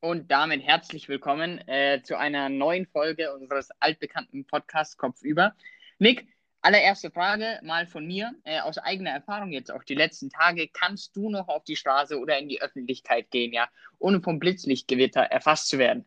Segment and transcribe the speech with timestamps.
[0.00, 5.54] Und damit herzlich willkommen äh, zu einer neuen Folge unseres altbekannten Podcasts Kopfüber.
[5.98, 6.28] Nick,
[6.60, 10.68] allererste Frage mal von mir, äh, aus eigener Erfahrung jetzt auch die letzten Tage.
[10.68, 15.22] Kannst du noch auf die Straße oder in die Öffentlichkeit gehen, ja, ohne vom Blitzlichtgewitter
[15.22, 16.04] erfasst zu werden?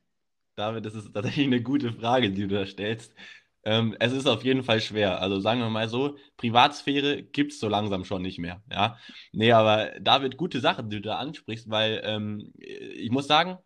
[0.56, 3.16] David, das ist tatsächlich eine gute Frage, die du da stellst.
[3.64, 5.20] Ähm, es ist auf jeden Fall schwer.
[5.20, 8.62] Also sagen wir mal so, Privatsphäre gibt es so langsam schon nicht mehr.
[8.72, 8.98] Ja?
[9.32, 13.58] Nee, aber David, gute Sache, die du da ansprichst, weil ähm, ich muss sagen,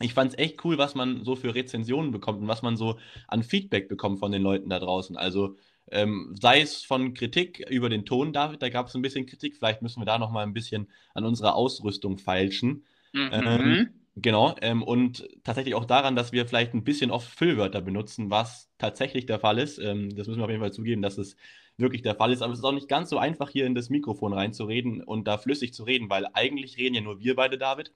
[0.00, 2.98] ich fand es echt cool, was man so für Rezensionen bekommt und was man so
[3.28, 5.16] an Feedback bekommt von den Leuten da draußen.
[5.16, 5.56] Also
[5.90, 9.56] ähm, sei es von Kritik über den Ton, David, da gab es ein bisschen Kritik.
[9.56, 12.84] Vielleicht müssen wir da noch mal ein bisschen an unserer Ausrüstung feilschen.
[13.12, 13.30] Mhm.
[13.32, 14.56] Ähm, genau.
[14.60, 19.26] Ähm, und tatsächlich auch daran, dass wir vielleicht ein bisschen oft Füllwörter benutzen, was tatsächlich
[19.26, 19.78] der Fall ist.
[19.78, 21.36] Ähm, das müssen wir auf jeden Fall zugeben, dass es
[21.76, 22.42] wirklich der Fall ist.
[22.42, 25.38] Aber es ist auch nicht ganz so einfach, hier in das Mikrofon reinzureden und da
[25.38, 27.92] flüssig zu reden, weil eigentlich reden ja nur wir beide, David.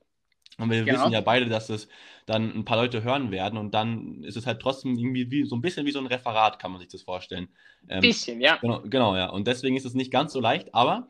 [0.56, 1.00] Und wir genau.
[1.00, 1.88] wissen ja beide, dass es
[2.26, 5.56] dann ein paar Leute hören werden und dann ist es halt trotzdem irgendwie wie, so
[5.56, 7.48] ein bisschen wie so ein Referat, kann man sich das vorstellen.
[7.86, 8.56] Ein ähm, bisschen, ja.
[8.56, 9.30] Genau, genau, ja.
[9.30, 11.08] Und deswegen ist es nicht ganz so leicht, aber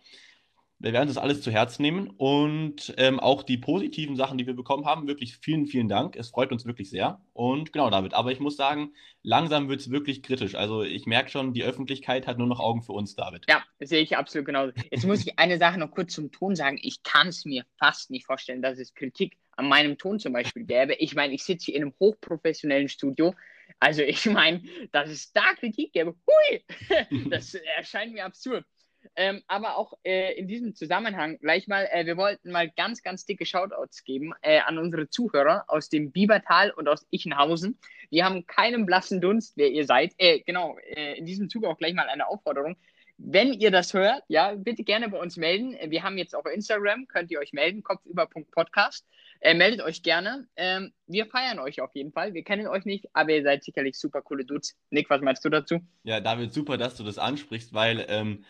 [0.80, 4.54] wir werden das alles zu Herzen nehmen und ähm, auch die positiven Sachen, die wir
[4.54, 6.14] bekommen haben, wirklich vielen, vielen Dank.
[6.14, 7.20] Es freut uns wirklich sehr.
[7.32, 10.54] Und genau, David, aber ich muss sagen, langsam wird es wirklich kritisch.
[10.54, 13.44] Also ich merke schon, die Öffentlichkeit hat nur noch Augen für uns, David.
[13.48, 14.72] Ja, sehe ich absolut genauso.
[14.90, 16.78] Jetzt muss ich eine Sache noch kurz zum Ton sagen.
[16.80, 20.64] Ich kann es mir fast nicht vorstellen, dass es Kritik an meinem Ton zum Beispiel
[20.64, 20.94] gäbe.
[20.94, 23.34] Ich meine, ich sitze hier in einem hochprofessionellen Studio.
[23.80, 28.64] Also ich meine, dass es da Kritik gäbe, hui, das erscheint mir absurd.
[29.16, 33.26] Ähm, aber auch äh, in diesem Zusammenhang gleich mal, äh, wir wollten mal ganz, ganz
[33.26, 37.78] dicke Shoutouts geben äh, an unsere Zuhörer aus dem Biebertal und aus Ichenhausen.
[38.10, 40.12] Wir haben keinen blassen Dunst, wer ihr seid.
[40.18, 42.76] Äh, genau, äh, in diesem Zuge auch gleich mal eine Aufforderung.
[43.20, 45.76] Wenn ihr das hört, ja, bitte gerne bei uns melden.
[45.90, 49.04] Wir haben jetzt auch Instagram, könnt ihr euch melden, kopfüber.podcast.
[49.40, 50.46] Äh, meldet euch gerne.
[50.56, 52.34] Ähm, wir feiern euch auf jeden Fall.
[52.34, 54.76] Wir kennen euch nicht, aber ihr seid sicherlich super coole Dudes.
[54.90, 55.80] Nick, was meinst du dazu?
[56.04, 58.44] Ja, David, super, dass du das ansprichst, weil ähm,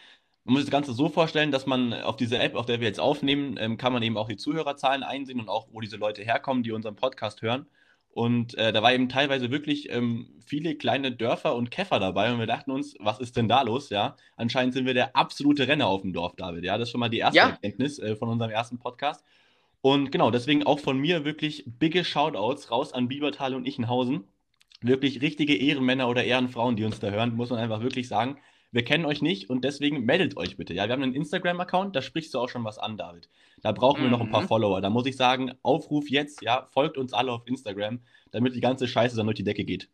[0.49, 3.01] man muss das Ganze so vorstellen, dass man auf diese App, auf der wir jetzt
[3.01, 6.63] aufnehmen, ähm, kann man eben auch die Zuhörerzahlen einsehen und auch, wo diese Leute herkommen,
[6.63, 7.67] die unseren Podcast hören.
[8.09, 12.39] Und äh, da war eben teilweise wirklich ähm, viele kleine Dörfer und Käfer dabei und
[12.39, 13.91] wir dachten uns, was ist denn da los?
[13.91, 16.65] Ja, anscheinend sind wir der absolute Renner auf dem Dorf, David.
[16.65, 17.49] Ja, das ist schon mal die erste ja.
[17.51, 19.23] Erkenntnis äh, von unserem ersten Podcast.
[19.83, 24.25] Und genau, deswegen auch von mir wirklich bigge Shoutouts raus an Biebertal und Ichenhausen.
[24.81, 28.39] Wirklich richtige Ehrenmänner oder Ehrenfrauen, die uns da hören, muss man einfach wirklich sagen
[28.71, 30.75] wir kennen euch nicht und deswegen meldet euch bitte.
[30.75, 33.29] Ja, wir haben einen Instagram-Account, da sprichst du auch schon was an, David.
[33.63, 34.49] Da brauchen wir noch ein paar mhm.
[34.49, 34.81] Follower.
[34.81, 38.87] Da muss ich sagen, Aufruf jetzt, ja, folgt uns alle auf Instagram, damit die ganze
[38.87, 39.89] Scheiße dann durch die Decke geht.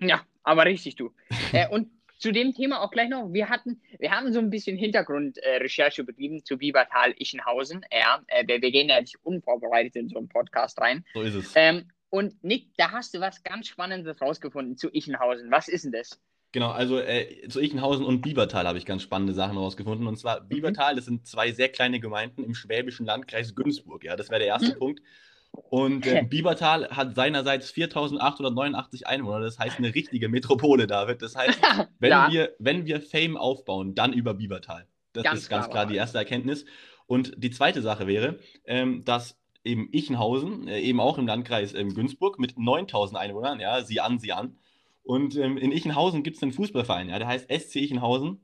[0.00, 1.12] Ja, aber richtig, du.
[1.52, 1.88] äh, und
[2.18, 6.04] zu dem Thema auch gleich noch, wir hatten, wir haben so ein bisschen Hintergrundrecherche äh,
[6.04, 7.86] betrieben zu Biebertal Ichenhausen.
[7.90, 11.04] Ja, äh, wir, wir, gehen ja nicht unvorbereitet in so einen Podcast rein.
[11.14, 11.52] So ist es.
[11.54, 15.50] Ähm, und Nick, da hast du was ganz Spannendes rausgefunden zu Ichenhausen.
[15.50, 16.20] Was ist denn das?
[16.52, 20.06] Genau, also äh, zu Ichenhausen und Biebertal habe ich ganz spannende Sachen rausgefunden.
[20.06, 20.48] Und zwar mhm.
[20.48, 24.04] Biebertal, das sind zwei sehr kleine Gemeinden im schwäbischen Landkreis Günzburg.
[24.04, 24.78] Ja, das wäre der erste mhm.
[24.78, 25.02] Punkt.
[25.52, 29.40] Und äh, Biebertal hat seinerseits 4.889 Einwohner.
[29.40, 31.22] Das heißt eine richtige Metropole, David.
[31.22, 31.60] Das heißt,
[31.98, 32.30] wenn, ja.
[32.30, 34.86] wir, wenn wir Fame aufbauen, dann über Biebertal.
[35.12, 36.64] Das ganz ist ganz klar, klar die erste Erkenntnis.
[37.06, 41.94] Und die zweite Sache wäre, ähm, dass eben Ichenhausen, äh, eben auch im Landkreis ähm,
[41.94, 44.56] Günzburg mit 9.000 Einwohnern, ja, sie an, sie an,
[45.10, 48.38] und ähm, in Ichenhausen gibt es einen Fußballverein, ja, der heißt SC Ichenhausen,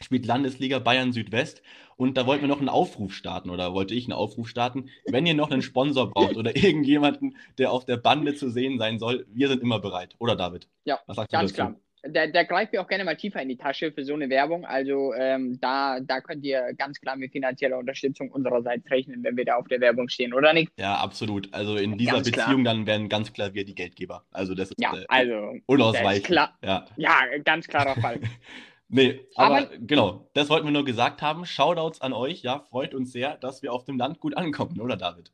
[0.00, 1.60] spielt Landesliga Bayern Südwest.
[1.98, 4.88] Und da wollten wir noch einen Aufruf starten oder wollte ich einen Aufruf starten.
[5.04, 8.98] Wenn ihr noch einen Sponsor braucht oder irgendjemanden, der auf der Bande zu sehen sein
[8.98, 10.14] soll, wir sind immer bereit.
[10.18, 10.70] Oder David?
[10.84, 10.98] Ja,
[11.28, 11.74] ganz klar
[12.08, 14.64] da, da greift ihr auch gerne mal tiefer in die Tasche für so eine Werbung.
[14.64, 19.44] Also ähm, da, da könnt ihr ganz klar mit finanzieller Unterstützung unsererseits rechnen, wenn wir
[19.44, 20.72] da auf der Werbung stehen, oder nicht?
[20.78, 21.52] Ja, absolut.
[21.52, 22.74] Also in dieser ganz Beziehung klar.
[22.74, 24.24] dann werden ganz klar wir die Geldgeber.
[24.32, 26.24] Also das ist ja, äh, also, unausweichlich.
[26.24, 26.86] Klar, ja.
[26.96, 28.20] ja, ganz klarer Fall.
[28.88, 31.46] nee, aber, aber, genau, das wollten wir nur gesagt haben.
[31.46, 34.96] Shoutouts an euch, ja, freut uns sehr, dass wir auf dem Land gut ankommen, oder
[34.96, 35.32] David?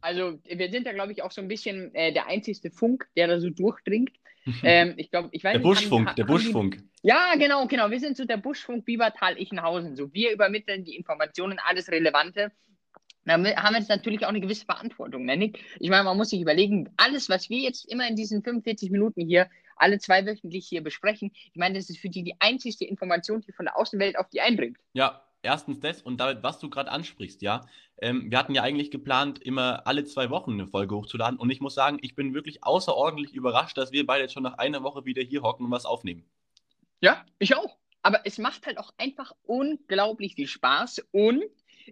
[0.00, 3.28] Also wir sind da, glaube ich, auch so ein bisschen äh, der einzigste Funk, der
[3.28, 4.10] da so durchdringt.
[4.62, 6.78] ähm, ich glaube, ich weiß Der nicht, Buschfunk, haben, der Buschfunk.
[6.78, 7.08] Die...
[7.08, 7.90] Ja, genau, genau.
[7.90, 9.96] Wir sind so der Buschfunk Biebertal Ichenhausen.
[9.96, 12.52] So, wir übermitteln die Informationen, alles Relevante.
[13.24, 15.24] Da haben wir jetzt natürlich auch eine gewisse Verantwortung.
[15.26, 15.62] Ne, Nick?
[15.78, 19.20] Ich meine, man muss sich überlegen, alles, was wir jetzt immer in diesen 45 Minuten
[19.20, 23.40] hier alle zwei wöchentlich hier besprechen, ich meine, das ist für die die einzigste Information,
[23.40, 24.78] die von der Außenwelt auf die eindringt.
[24.92, 27.62] Ja, erstens das und damit, was du gerade ansprichst, ja.
[27.98, 31.60] Ähm, wir hatten ja eigentlich geplant, immer alle zwei Wochen eine Folge hochzuladen und ich
[31.60, 35.04] muss sagen, ich bin wirklich außerordentlich überrascht, dass wir beide jetzt schon nach einer Woche
[35.04, 36.24] wieder hier hocken und was aufnehmen.
[37.00, 37.76] Ja, ich auch.
[38.02, 41.42] Aber es macht halt auch einfach unglaublich viel Spaß und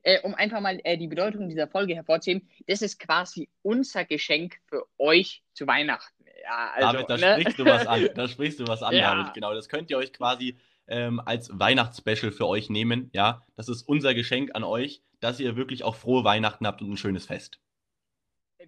[0.03, 4.59] äh, um einfach mal äh, die Bedeutung dieser Folge hervorzuheben, das ist quasi unser Geschenk
[4.67, 6.25] für euch zu Weihnachten.
[6.43, 7.41] Ja, also, David, da ne?
[7.41, 8.09] sprichst du was an.
[8.15, 9.15] Da sprichst du was an, ja.
[9.15, 9.35] David.
[9.35, 10.57] Genau, das könnt ihr euch quasi
[10.89, 13.11] ähm, als Weihnachtsspecial für euch nehmen.
[13.13, 16.91] Ja, das ist unser Geschenk an euch, dass ihr wirklich auch frohe Weihnachten habt und
[16.91, 17.61] ein schönes Fest.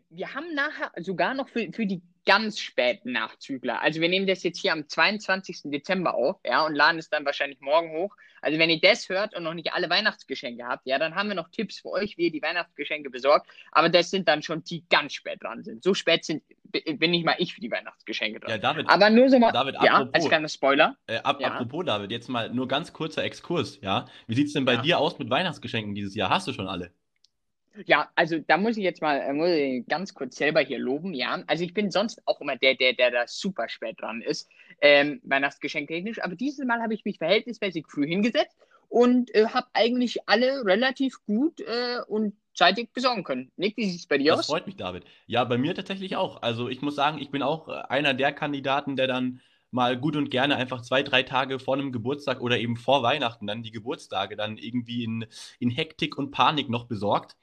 [0.09, 3.81] Wir haben nachher sogar noch für, für die ganz späten Nachzügler.
[3.81, 5.63] Also wir nehmen das jetzt hier am 22.
[5.65, 8.15] Dezember auf, ja, und laden es dann wahrscheinlich morgen hoch.
[8.43, 11.35] Also wenn ihr das hört und noch nicht alle Weihnachtsgeschenke habt, ja, dann haben wir
[11.35, 13.49] noch Tipps für euch, wie ihr die Weihnachtsgeschenke besorgt.
[13.73, 15.83] Aber das sind dann schon die ganz spät dran sind.
[15.83, 18.51] So spät sind, bin nicht mal ich für die Weihnachtsgeschenke dran.
[18.51, 18.89] Ja, David.
[18.89, 20.97] Aber nur so mal, David, ja, apropos, als kleiner Spoiler.
[21.07, 21.49] Äh, ab, ja.
[21.49, 24.07] Apropos, David, jetzt mal nur ganz kurzer Exkurs, ja.
[24.27, 24.83] Wie sieht es denn bei ja.
[24.83, 26.31] dir aus mit Weihnachtsgeschenken dieses Jahr?
[26.31, 26.93] Hast du schon alle?
[27.87, 31.15] Ja, also da muss ich jetzt mal äh, muss ich ganz kurz selber hier loben,
[31.15, 31.43] ja.
[31.47, 34.49] Also ich bin sonst auch immer der, der, der da super spät dran ist,
[34.81, 36.23] ähm, Weihnachtsgeschenktechnisch.
[36.23, 38.57] Aber dieses Mal habe ich mich verhältnismäßig früh hingesetzt
[38.89, 43.51] und äh, habe eigentlich alle relativ gut äh, und zeitig besorgen können.
[43.57, 44.47] Nick, wie sieht es bei dir das aus?
[44.47, 45.05] Das freut mich, David.
[45.27, 46.43] Ja, bei mir tatsächlich auch.
[46.43, 49.41] Also ich muss sagen, ich bin auch äh, einer der Kandidaten, der dann
[49.71, 53.47] mal gut und gerne einfach zwei, drei Tage vor einem Geburtstag oder eben vor Weihnachten
[53.47, 55.27] dann die Geburtstage dann irgendwie in,
[55.59, 57.37] in Hektik und Panik noch besorgt.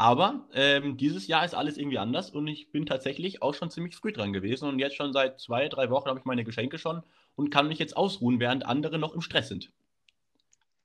[0.00, 3.96] Aber ähm, dieses Jahr ist alles irgendwie anders und ich bin tatsächlich auch schon ziemlich
[3.96, 7.02] früh dran gewesen und jetzt schon seit zwei, drei Wochen habe ich meine Geschenke schon
[7.34, 9.72] und kann mich jetzt ausruhen, während andere noch im Stress sind.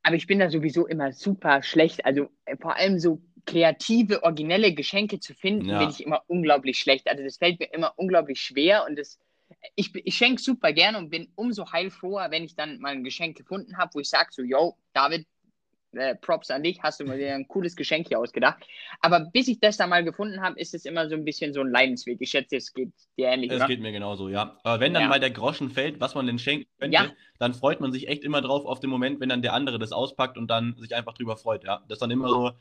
[0.01, 2.04] Aber ich bin da sowieso immer super schlecht.
[2.06, 5.77] Also äh, vor allem so kreative, originelle Geschenke zu finden, ja.
[5.77, 7.07] bin ich immer unglaublich schlecht.
[7.07, 9.19] Also das fällt mir immer unglaublich schwer und das,
[9.75, 13.38] ich, ich schenke super gerne und bin umso heilfroher, wenn ich dann mal ein Geschenk
[13.38, 15.27] gefunden habe, wo ich sage so, yo, David,
[15.94, 18.66] äh, Props an dich, hast du mir ein cooles Geschenk hier ausgedacht.
[19.01, 21.62] Aber bis ich das da mal gefunden habe, ist es immer so ein bisschen so
[21.62, 22.18] ein Leidensweg.
[22.19, 23.51] Ich schätze, es geht dir ähnlich.
[23.51, 24.57] Es geht mir genauso, ja.
[24.63, 25.10] Aber wenn dann ja.
[25.10, 27.12] mal der Groschen fällt, was man denn schenken könnte, ja.
[27.40, 29.92] dann freut man sich echt immer drauf auf den Moment, wenn dann der andere das
[29.92, 31.84] auspackt und dann sich einfach drüber freut, ja.
[31.88, 32.51] Das ist dann immer so,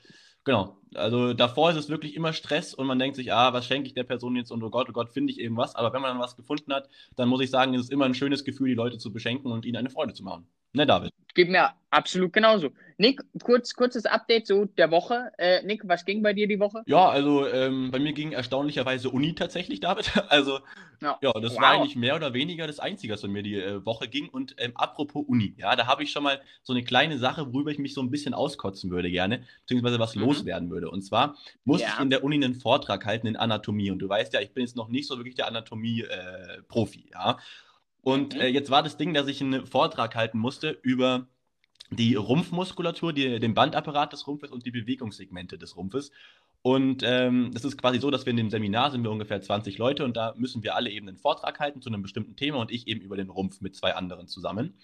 [0.44, 0.78] genau.
[0.94, 3.94] Also davor ist es wirklich immer Stress und man denkt sich, ah, was schenke ich
[3.94, 5.75] der Person jetzt und oh Gott, oh Gott, finde ich irgendwas.
[5.75, 8.14] Aber wenn man dann was gefunden hat, dann muss ich sagen, ist es immer ein
[8.14, 10.46] schönes Gefühl, die Leute zu beschenken und ihnen eine Freude zu machen.
[10.75, 11.13] Ne, David?
[11.35, 12.71] Geht mir absolut genauso.
[12.99, 15.33] Nick, kurz, kurzes Update so der Woche.
[15.39, 16.83] Äh, Nick, was ging bei dir die Woche?
[16.87, 20.11] Ja, also ähm, bei mir ging erstaunlicherweise Uni tatsächlich, David.
[20.29, 20.61] Also,
[21.01, 21.63] ja, ja das wow.
[21.63, 24.29] war eigentlich mehr oder weniger das Einzige, was bei mir die äh, Woche ging.
[24.29, 27.71] Und ähm, apropos Uni, ja, da habe ich schon mal so eine kleine Sache, worüber
[27.71, 30.23] ich mich so ein bisschen auskotzen würde gerne, beziehungsweise was mhm.
[30.23, 30.91] loswerden würde.
[30.91, 31.95] Und zwar musste ja.
[31.95, 33.91] ich in der Uni einen Vortrag halten in Anatomie.
[33.91, 37.39] Und du weißt ja, ich bin jetzt noch nicht so wirklich der Anatomie-Profi, äh, ja.
[38.02, 38.40] Und mhm.
[38.40, 41.26] äh, jetzt war das Ding, dass ich einen Vortrag halten musste über
[41.90, 46.10] die Rumpfmuskulatur, die, den Bandapparat des Rumpfes und die Bewegungssegmente des Rumpfes.
[46.62, 49.78] Und ähm, das ist quasi so, dass wir in dem Seminar sind wir ungefähr 20
[49.78, 52.70] Leute und da müssen wir alle eben einen Vortrag halten zu einem bestimmten Thema und
[52.70, 54.75] ich eben über den Rumpf mit zwei anderen zusammen.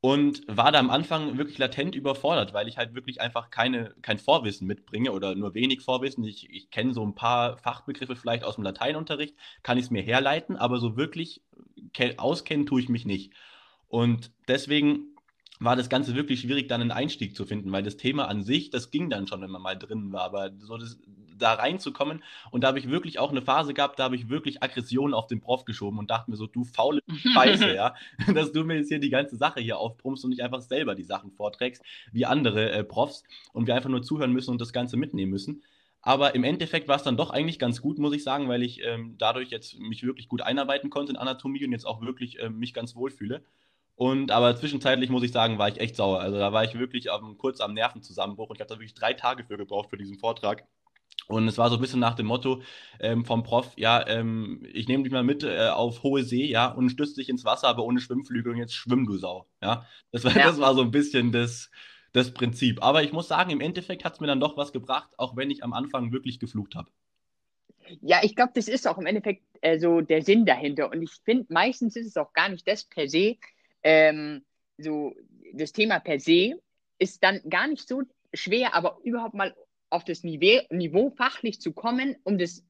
[0.00, 4.18] Und war da am Anfang wirklich latent überfordert, weil ich halt wirklich einfach keine, kein
[4.18, 6.22] Vorwissen mitbringe oder nur wenig Vorwissen.
[6.22, 9.34] Ich, ich kenne so ein paar Fachbegriffe vielleicht aus dem Lateinunterricht,
[9.64, 11.42] kann ich es mir herleiten, aber so wirklich
[12.16, 13.32] auskennen tue ich mich nicht.
[13.88, 15.17] Und deswegen
[15.60, 18.70] war das Ganze wirklich schwierig, dann einen Einstieg zu finden, weil das Thema an sich,
[18.70, 20.98] das ging dann schon, wenn man mal drin war, aber so das,
[21.38, 24.62] da reinzukommen und da habe ich wirklich auch eine Phase gehabt, da habe ich wirklich
[24.62, 27.00] Aggression auf den Prof geschoben und dachte mir so, du faule
[27.32, 27.94] Scheiße, ja,
[28.34, 31.04] dass du mir jetzt hier die ganze Sache hier aufbrummst und nicht einfach selber die
[31.04, 31.82] Sachen vorträgst,
[32.12, 35.62] wie andere äh, Profs und wir einfach nur zuhören müssen und das Ganze mitnehmen müssen.
[36.00, 38.80] Aber im Endeffekt war es dann doch eigentlich ganz gut, muss ich sagen, weil ich
[38.84, 42.58] ähm, dadurch jetzt mich wirklich gut einarbeiten konnte in Anatomie und jetzt auch wirklich ähm,
[42.58, 43.42] mich ganz wohl fühle.
[43.98, 46.20] Und aber zwischenzeitlich muss ich sagen, war ich echt sauer.
[46.20, 49.12] Also da war ich wirklich am, kurz am Nervenzusammenbruch und ich habe da wirklich drei
[49.12, 50.64] Tage für gebraucht für diesen Vortrag.
[51.26, 52.62] Und es war so ein bisschen nach dem Motto
[53.00, 56.68] ähm, vom Prof, ja, ähm, ich nehme dich mal mit äh, auf hohe See, ja,
[56.68, 59.48] und stütze dich ins Wasser, aber ohne Schwimmflügel und jetzt schwimm du Sau.
[59.60, 60.46] Ja, das war, ja.
[60.46, 61.68] Das war so ein bisschen das,
[62.12, 62.80] das Prinzip.
[62.84, 65.50] Aber ich muss sagen, im Endeffekt hat es mir dann doch was gebracht, auch wenn
[65.50, 66.88] ich am Anfang wirklich geflucht habe.
[68.00, 70.88] Ja, ich glaube, das ist auch im Endeffekt äh, so der Sinn dahinter.
[70.92, 73.38] Und ich finde, meistens ist es auch gar nicht das per se,
[73.82, 74.44] ähm,
[74.78, 75.14] so
[75.52, 76.60] das Thema per se
[76.98, 78.02] ist dann gar nicht so
[78.34, 79.54] schwer, aber überhaupt mal
[79.90, 82.64] auf das Niveau, Niveau fachlich zu kommen, um das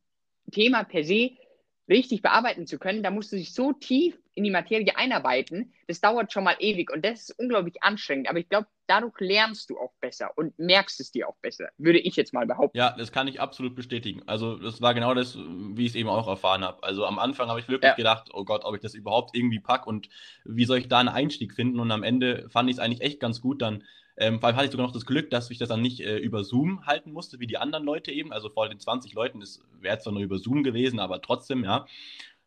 [0.53, 1.33] Thema per se
[1.89, 5.73] richtig bearbeiten zu können, da musst du dich so tief in die Materie einarbeiten.
[5.87, 8.29] Das dauert schon mal ewig und das ist unglaublich anstrengend.
[8.29, 11.99] Aber ich glaube, dadurch lernst du auch besser und merkst es dir auch besser, würde
[11.99, 12.77] ich jetzt mal behaupten.
[12.77, 14.23] Ja, das kann ich absolut bestätigen.
[14.27, 16.83] Also das war genau das, wie ich es eben auch erfahren habe.
[16.83, 17.95] Also am Anfang habe ich wirklich ja.
[17.95, 20.09] gedacht, oh Gott, ob ich das überhaupt irgendwie packe und
[20.45, 21.79] wie soll ich da einen Einstieg finden?
[21.79, 23.85] Und am Ende fand ich es eigentlich echt ganz gut dann.
[24.17, 26.17] Ähm, vor allem hatte ich sogar noch das Glück, dass ich das dann nicht äh,
[26.17, 28.33] über Zoom halten musste, wie die anderen Leute eben.
[28.33, 31.87] Also vor den 20 Leuten, das wäre zwar nur über Zoom gewesen, aber trotzdem, ja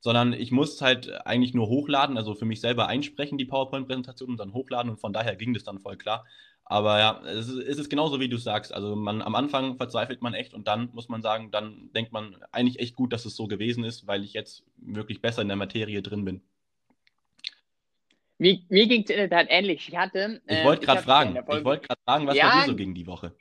[0.01, 4.38] sondern ich muss halt eigentlich nur hochladen, also für mich selber einsprechen, die PowerPoint-Präsentation und
[4.38, 6.25] dann hochladen und von daher ging das dann voll klar.
[6.65, 8.74] Aber ja, es ist, es ist genauso, wie du sagst.
[8.74, 12.36] Also man, am Anfang verzweifelt man echt und dann muss man sagen, dann denkt man
[12.51, 15.58] eigentlich echt gut, dass es so gewesen ist, weil ich jetzt wirklich besser in der
[15.58, 16.41] Materie drin bin.
[18.38, 19.88] Mir, mir ging es in der Tat ähnlich.
[19.88, 20.41] Ich hatte.
[20.48, 22.50] Ich wollte gerade fragen, ich wollte gerade fragen, was Ja.
[22.50, 23.36] bei dir so ging die Woche.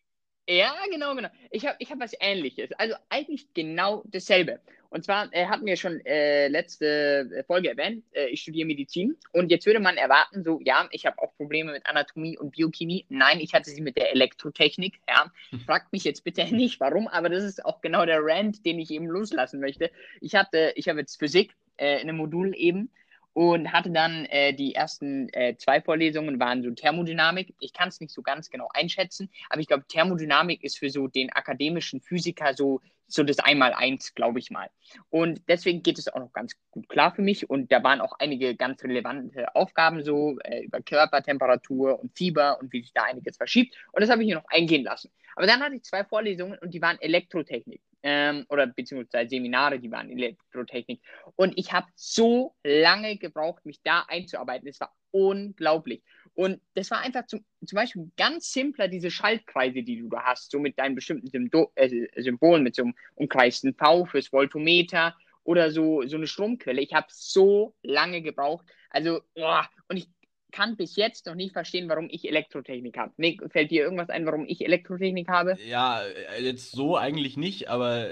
[0.48, 1.28] Ja, genau, genau.
[1.50, 2.70] Ich habe ich hab was Ähnliches.
[2.72, 4.60] Also eigentlich genau dasselbe.
[4.90, 9.50] Und zwar äh, hatten wir schon äh, letzte Folge erwähnt, äh, ich studiere Medizin und
[9.50, 13.06] jetzt würde man erwarten, so, ja, ich habe auch Probleme mit Anatomie und Biochemie.
[13.08, 15.00] Nein, ich hatte sie mit der Elektrotechnik.
[15.08, 15.30] Ja.
[15.64, 18.90] Fragt mich jetzt bitte nicht, warum, aber das ist auch genau der Rant, den ich
[18.90, 19.92] eben loslassen möchte.
[20.20, 22.90] Ich hatte, ich habe jetzt Physik äh, in einem Modul eben
[23.32, 27.54] und hatte dann äh, die ersten äh, zwei Vorlesungen waren so Thermodynamik.
[27.60, 31.06] Ich kann es nicht so ganz genau einschätzen, aber ich glaube, Thermodynamik ist für so
[31.06, 32.80] den akademischen Physiker so,
[33.12, 34.68] so das Einmaleins, glaube ich mal.
[35.08, 37.48] Und deswegen geht es auch noch ganz gut klar für mich.
[37.48, 42.72] Und da waren auch einige ganz relevante Aufgaben so äh, über Körpertemperatur und Fieber und
[42.72, 43.76] wie sich da einiges verschiebt.
[43.92, 45.10] Und das habe ich mir noch eingehen lassen.
[45.36, 47.80] Aber dann hatte ich zwei Vorlesungen und die waren Elektrotechnik.
[48.02, 51.00] Ähm, oder beziehungsweise Seminare, die waren Elektrotechnik.
[51.36, 54.68] Und ich habe so lange gebraucht, mich da einzuarbeiten.
[54.68, 56.02] Es war unglaublich.
[56.34, 60.50] Und das war einfach zum, zum Beispiel ganz simpler, diese Schaltkreise, die du da hast,
[60.50, 65.70] so mit deinen bestimmten Symbol, äh, Symbolen, mit so einem umkreisten V fürs Voltometer oder
[65.70, 66.80] so, so eine Stromquelle.
[66.80, 68.66] Ich habe so lange gebraucht.
[68.90, 70.08] Also, boah, und ich
[70.50, 73.12] kann bis jetzt noch nicht verstehen, warum ich Elektrotechnik habe.
[73.16, 75.56] Nick, fällt dir irgendwas ein, warum ich Elektrotechnik habe?
[75.66, 78.10] Ja, äh, jetzt so eigentlich nicht, aber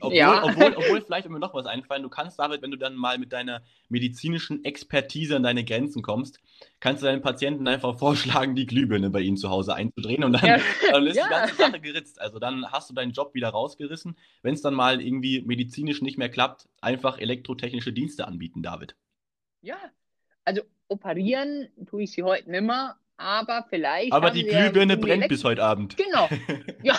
[0.00, 0.42] obwohl, Ja.
[0.44, 2.02] obwohl, obwohl vielleicht mir noch was einfallen.
[2.02, 6.40] Du kannst damit, wenn du dann mal mit deiner medizinischen Expertise an deine Grenzen kommst,
[6.80, 10.44] kannst du deinen Patienten einfach vorschlagen, die Glühbirne bei ihnen zu Hause einzudrehen und dann,
[10.44, 10.58] Ja.
[10.90, 11.24] dann ist Ja.
[11.24, 12.20] die ganze Sache geritzt.
[12.20, 14.16] Also dann hast du deinen Job wieder rausgerissen.
[14.42, 18.96] Wenn es dann mal irgendwie medizinisch nicht mehr klappt, einfach elektrotechnische Dienste anbieten, David.
[19.62, 19.76] Ja,
[20.44, 24.12] also operieren tue ich sie heute nimmer, aber vielleicht.
[24.12, 25.96] Aber die Glühbirne brennt Elekt- bis heute Abend.
[25.96, 26.28] Genau.
[26.84, 26.98] Ja,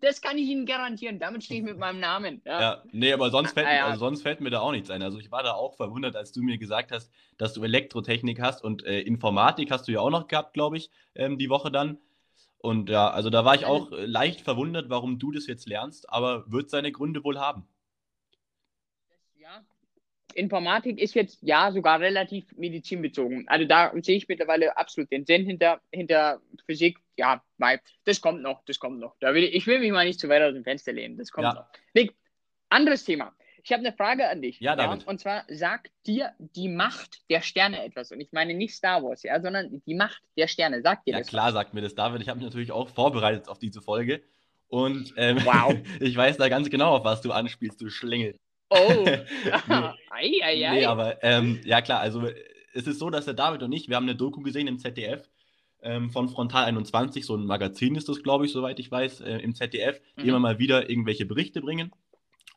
[0.00, 1.18] das kann ich Ihnen garantieren.
[1.18, 2.40] Damit stehe ich mit meinem Namen.
[2.46, 2.60] Ja.
[2.60, 3.86] Ja, nee, aber sonst fällt, Ah, ja.
[3.86, 5.02] also sonst fällt mir da auch nichts ein.
[5.02, 8.64] Also ich war da auch verwundert, als du mir gesagt hast, dass du Elektrotechnik hast
[8.64, 11.98] und äh, Informatik hast du ja auch noch gehabt, glaube ich, ähm, die Woche dann.
[12.58, 16.08] Und ja, also da war ich auch äh, leicht verwundert, warum du das jetzt lernst,
[16.08, 17.68] aber wird seine Gründe wohl haben.
[20.36, 20.42] Ja.
[20.42, 23.48] Informatik ist jetzt ja sogar relativ medizinbezogen.
[23.48, 26.98] Also da sehe ich mittlerweile absolut den Sinn hinter, hinter Physik.
[27.16, 29.16] Ja, weil das kommt noch, das kommt noch.
[29.20, 31.16] Da will ich, ich will mich mal nicht zu weit aus dem Fenster lehnen.
[31.16, 31.54] Das kommt Ja.
[31.54, 31.66] noch.
[31.94, 32.14] Nick,
[32.68, 33.34] anderes Thema.
[33.64, 34.60] Ich habe eine Frage an dich.
[34.60, 35.08] Ja, David.
[35.08, 38.12] Und zwar sagt dir die Macht der Sterne etwas.
[38.12, 40.82] Und ich meine nicht Star Wars, ja, sondern die Macht der Sterne.
[40.82, 41.26] Sagt dir Ja, das?
[41.26, 42.22] klar, sagt mir das David.
[42.22, 44.22] Ich habe mich natürlich auch vorbereitet auf diese Folge.
[44.68, 45.74] Und ähm, Wow.
[46.00, 48.38] ich weiß da ganz genau, auf was du anspielst, du Schlingel.
[48.70, 49.04] Oh.
[50.10, 50.70] Ei, ei, ei.
[50.70, 52.22] Nee, aber ähm, ja klar, also
[52.74, 55.28] es ist so, dass der David und ich, wir haben eine Doku gesehen im ZDF
[55.82, 59.38] ähm, von Frontal 21, so ein Magazin ist das, glaube ich, soweit ich weiß, äh,
[59.38, 60.28] im ZDF, die Mhm.
[60.28, 61.92] immer mal wieder irgendwelche Berichte bringen.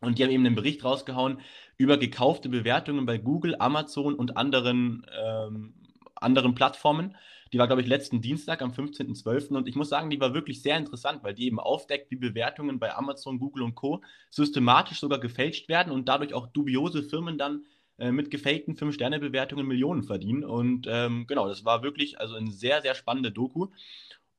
[0.02, 1.42] Und die haben eben einen Bericht rausgehauen
[1.78, 5.74] über gekaufte Bewertungen bei Google, Amazon und anderen, ähm,
[6.16, 7.16] anderen Plattformen.
[7.54, 9.56] Die war, glaube ich, letzten Dienstag am 15.12.
[9.56, 12.80] Und ich muss sagen, die war wirklich sehr interessant, weil die eben aufdeckt, wie Bewertungen
[12.80, 14.02] bei Amazon, Google und Co.
[14.30, 17.66] systematisch sogar gefälscht werden und dadurch auch dubiose Firmen dann
[17.98, 20.44] äh, mit gefakten 5-Sterne-Bewertungen Millionen verdienen.
[20.44, 23.68] Und ähm, genau, das war wirklich also eine sehr, sehr spannende Doku.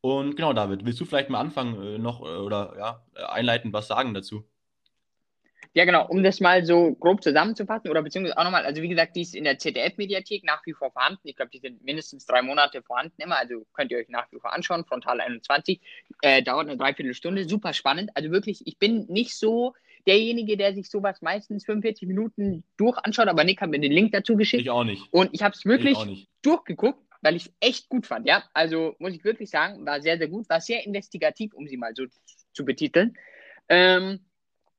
[0.00, 3.72] Und genau, David, willst du vielleicht mal anfangen äh, noch äh, oder ja, äh, einleitend
[3.72, 4.44] was sagen dazu?
[5.72, 9.14] Ja, genau, um das mal so grob zusammenzufassen oder beziehungsweise auch nochmal, also wie gesagt,
[9.14, 11.28] die ist in der ZDF-Mediathek nach wie vor vorhanden.
[11.28, 14.40] Ich glaube, die sind mindestens drei Monate vorhanden immer, also könnt ihr euch nach wie
[14.40, 15.80] vor anschauen, Frontal 21.
[16.22, 18.10] Äh, dauert eine Dreiviertelstunde, super spannend.
[18.14, 19.74] Also wirklich, ich bin nicht so
[20.08, 24.10] derjenige, der sich sowas meistens 45 Minuten durch anschaut, aber Nick hat mir den Link
[24.10, 25.04] dazu geschickt Ich auch nicht.
[25.12, 28.42] und ich habe es Ich wirklich durchgeguckt, weil ich es echt gut fand, ja.
[28.54, 31.94] Also muss ich wirklich sagen, war sehr, sehr gut, war sehr investigativ, um sie mal
[31.94, 32.06] so
[32.52, 33.16] zu betiteln.
[33.68, 34.20] Ähm,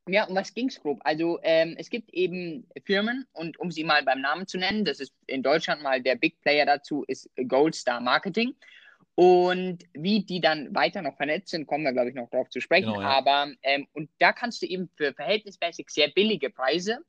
[0.08, 1.00] ja, um was ging es grob?
[1.04, 5.00] Also ähm, es gibt eben Firmen und um sie mal beim Namen zu nennen, das
[5.00, 8.56] ist in Deutschland mal der Big Player dazu, ist Gold Star Marketing.
[9.16, 12.62] Und wie die dann weiter noch vernetzt sind, kommen wir, glaube ich, noch drauf zu
[12.62, 12.88] sprechen.
[12.88, 13.10] Genau, ja.
[13.10, 17.00] Aber, ähm, und da kannst du eben für verhältnismäßig sehr billige Preise,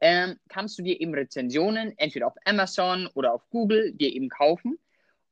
[0.00, 4.78] ähm, kannst du dir eben Rezensionen entweder auf Amazon oder auf Google dir eben kaufen.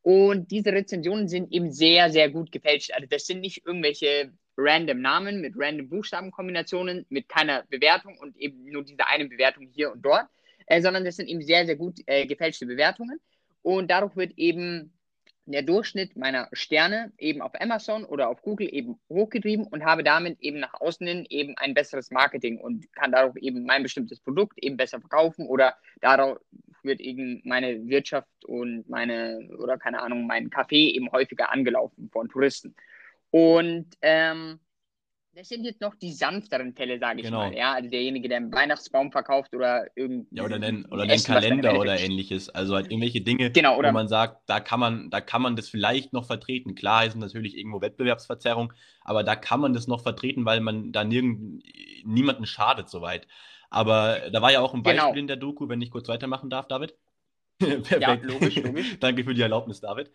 [0.03, 2.93] Und diese Rezensionen sind eben sehr, sehr gut gefälscht.
[2.93, 8.64] Also das sind nicht irgendwelche random Namen mit random Buchstabenkombinationen, mit keiner Bewertung und eben
[8.64, 10.26] nur diese eine Bewertung hier und dort,
[10.67, 13.21] äh, sondern das sind eben sehr, sehr gut äh, gefälschte Bewertungen.
[13.62, 14.93] Und dadurch wird eben
[15.47, 20.40] der Durchschnitt meiner Sterne eben auf Amazon oder auf Google eben hochgetrieben und habe damit
[20.40, 24.62] eben nach außen hin eben ein besseres Marketing und kann dadurch eben mein bestimmtes Produkt
[24.62, 26.38] eben besser verkaufen oder darauf
[26.83, 32.29] wird eben meine Wirtschaft und meine, oder keine Ahnung, mein Café eben häufiger angelaufen von
[32.29, 32.75] Touristen.
[33.31, 34.61] Und ähm,
[35.35, 37.39] das sind jetzt noch die sanfteren Fälle, sage ich Genau.
[37.39, 37.55] mal.
[37.55, 41.79] Ja, also derjenige, der einen Weihnachtsbaum verkauft oder irgendein Ja, oder einen, oder im Kalender
[41.79, 42.49] oder ähnliches.
[42.51, 45.69] Also halt irgendwelche Dinge, Genau, wo man sagt, da kann man, da kann man das
[45.69, 46.75] vielleicht noch vertreten.
[46.75, 48.73] Klar ist es natürlich irgendwo Wettbewerbsverzerrung,
[49.03, 51.63] aber da kann man das noch vertreten, weil man da nirgend,
[52.05, 53.29] niemanden schadet soweit.
[53.71, 55.05] Aber da war ja auch ein Genau.
[55.05, 56.95] Beispiel in der Doku, wenn ich kurz weitermachen darf, David.
[57.61, 58.25] Perfekt.
[58.25, 58.87] logisch, logisch.
[59.01, 60.11] Danke für die Erlaubnis, David.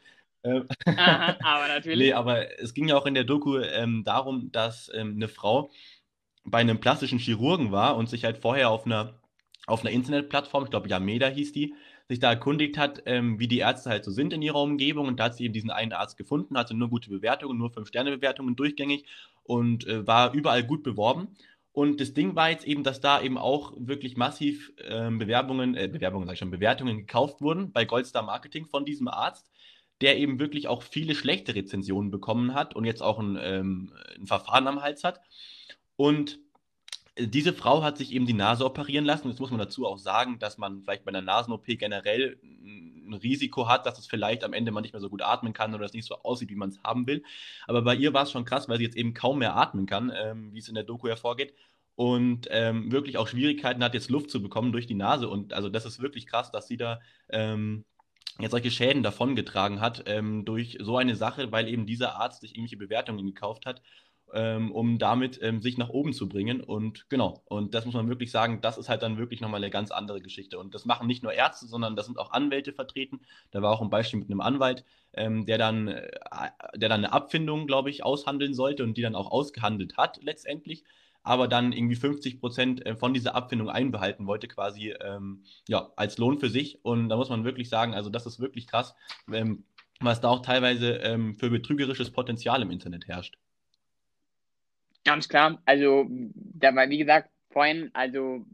[0.45, 1.99] Ähm, Aha, aber natürlich.
[1.99, 5.71] Nee, aber es ging ja auch in der Doku ähm, darum, dass ähm, eine Frau
[6.45, 9.19] bei einem plastischen Chirurgen war und sich halt vorher auf einer,
[9.65, 11.73] auf einer Internetplattform, ich glaube Yameda hieß die,
[12.07, 15.07] sich da erkundigt hat, ähm, wie die Ärzte halt so sind in ihrer Umgebung.
[15.07, 18.55] Und da hat sie eben diesen einen Arzt gefunden, hatte nur gute Bewertungen, nur 5-Sterne-Bewertungen
[18.55, 19.05] durchgängig
[19.43, 21.35] und äh, war überall gut beworben.
[21.71, 25.89] Und das Ding war jetzt eben, dass da eben auch wirklich massiv ähm, Bewerbungen, äh,
[25.91, 29.49] Bewerbungen, sag ich schon, Bewertungen gekauft wurden bei Goldstar Marketing von diesem Arzt
[30.01, 34.27] der eben wirklich auch viele schlechte Rezensionen bekommen hat und jetzt auch ein, ähm, ein
[34.27, 35.21] Verfahren am Hals hat.
[35.95, 36.39] Und
[37.15, 39.29] äh, diese Frau hat sich eben die Nase operieren lassen.
[39.29, 43.69] Jetzt muss man dazu auch sagen, dass man vielleicht bei einer Nasen-OP generell ein Risiko
[43.69, 45.93] hat, dass es vielleicht am Ende man nicht mehr so gut atmen kann oder es
[45.93, 47.23] nicht so aussieht, wie man es haben will.
[47.67, 50.11] Aber bei ihr war es schon krass, weil sie jetzt eben kaum mehr atmen kann,
[50.15, 51.53] ähm, wie es in der Doku hervorgeht.
[51.95, 55.29] Und ähm, wirklich auch Schwierigkeiten hat, jetzt Luft zu bekommen durch die Nase.
[55.29, 56.99] Und also das ist wirklich krass, dass sie da
[57.29, 57.85] ähm,
[58.39, 62.51] jetzt solche Schäden davongetragen hat ähm, durch so eine Sache, weil eben dieser Arzt sich
[62.51, 63.81] irgendwelche Bewertungen gekauft hat,
[64.33, 66.61] ähm, um damit ähm, sich nach oben zu bringen.
[66.61, 69.69] Und genau, und das muss man wirklich sagen, das ist halt dann wirklich nochmal eine
[69.69, 70.59] ganz andere Geschichte.
[70.59, 73.21] Und das machen nicht nur Ärzte, sondern da sind auch Anwälte vertreten.
[73.51, 76.09] Da war auch ein Beispiel mit einem Anwalt, ähm, der, dann, äh,
[76.75, 80.83] der dann eine Abfindung, glaube ich, aushandeln sollte und die dann auch ausgehandelt hat letztendlich
[81.25, 86.17] aber dann irgendwie 50 Prozent äh, von dieser Abfindung einbehalten wollte, quasi ähm, ja, als
[86.17, 86.79] Lohn für sich.
[86.85, 88.95] Und da muss man wirklich sagen, also das ist wirklich krass,
[89.31, 89.65] ähm,
[89.99, 93.37] was da auch teilweise ähm, für betrügerisches Potenzial im Internet herrscht.
[95.03, 95.61] Ganz klar.
[95.65, 98.45] Also, da war, wie gesagt, vorhin, also,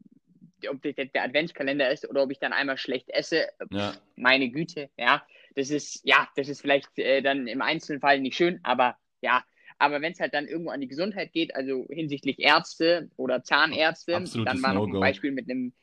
[0.70, 3.94] ob das jetzt der Adventskalender ist oder ob ich dann einmal schlecht esse, Ja.
[4.16, 5.26] meine Güte, ja.
[5.56, 9.44] Das ist, ja, das ist vielleicht äh, dann im Einzelfall nicht schön, aber ja.
[9.82, 14.16] Aber wenn es halt dann irgendwo an die Gesundheit geht, also hinsichtlich Ärzte oder Zahnärzte,
[14.16, 15.00] Absolutes dann war noch ein.
[15.00, 15.74] Beispiel mit einem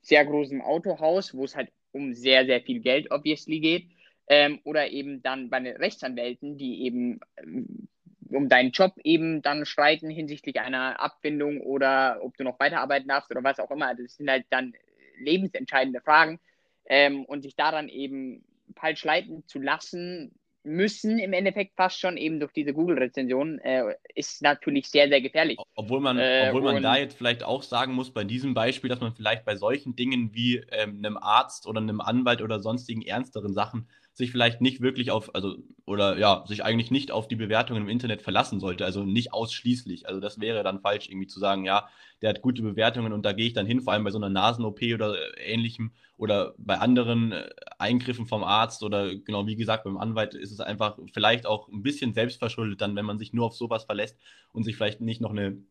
[0.00, 3.88] sehr großen Autohaus, wo es halt um sehr, sehr viel Geld obviously geht.
[4.28, 7.88] Ähm, oder eben dann bei den Rechtsanwälten, die eben ähm,
[8.28, 13.32] um deinen Job eben dann streiten hinsichtlich einer Abfindung oder ob du noch weiterarbeiten darfst
[13.32, 13.92] oder was auch immer.
[13.96, 14.72] Das sind halt dann
[15.18, 16.38] lebensentscheidende Fragen.
[16.86, 18.44] Ähm, und sich daran eben
[18.76, 24.42] falsch leiten zu lassen, müssen im Endeffekt fast schon eben durch diese Google-Rezension, äh, ist
[24.42, 25.58] natürlich sehr, sehr gefährlich.
[25.74, 29.00] Obwohl man, Äh, obwohl man da jetzt vielleicht auch sagen muss, bei diesem Beispiel, dass
[29.00, 33.54] man vielleicht bei solchen Dingen wie ähm, einem Arzt oder einem Anwalt oder sonstigen ernsteren
[33.54, 37.82] Sachen sich vielleicht nicht wirklich auf, also, oder ja, sich eigentlich nicht auf die Bewertungen
[37.82, 40.06] im Internet verlassen sollte, also nicht ausschließlich.
[40.08, 41.88] Also das wäre dann falsch, irgendwie zu sagen, ja,
[42.22, 44.28] der hat gute Bewertungen und da gehe ich dann hin, vor allem bei so einer
[44.28, 49.84] Nasen-OP oder äh, ähnlichem oder bei anderen äh, Eingriffen vom Arzt oder genau wie gesagt
[49.84, 53.46] beim Anwalt ist es einfach vielleicht auch ein bisschen selbstverschuldet dann, wenn man sich nur
[53.46, 54.18] auf sowas verlässt
[54.52, 55.62] und sich vielleicht nicht noch eine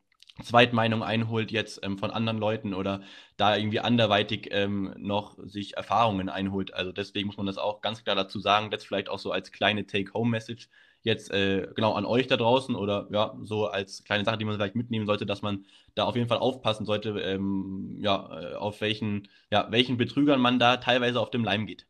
[0.44, 3.02] Zweitmeinung einholt jetzt ähm, von anderen Leuten oder
[3.38, 6.74] da irgendwie anderweitig ähm, noch sich Erfahrungen einholt.
[6.74, 9.52] Also deswegen muss man das auch ganz klar dazu sagen, jetzt vielleicht auch so als
[9.52, 10.70] kleine Take-Home-Message
[11.02, 14.56] jetzt äh, genau an euch da draußen oder ja, so als kleine Sache, die man
[14.56, 18.82] vielleicht mitnehmen sollte, dass man da auf jeden Fall aufpassen sollte, ähm, ja, äh, auf
[18.82, 21.86] welchen, ja, welchen Betrügern man da teilweise auf dem Leim geht.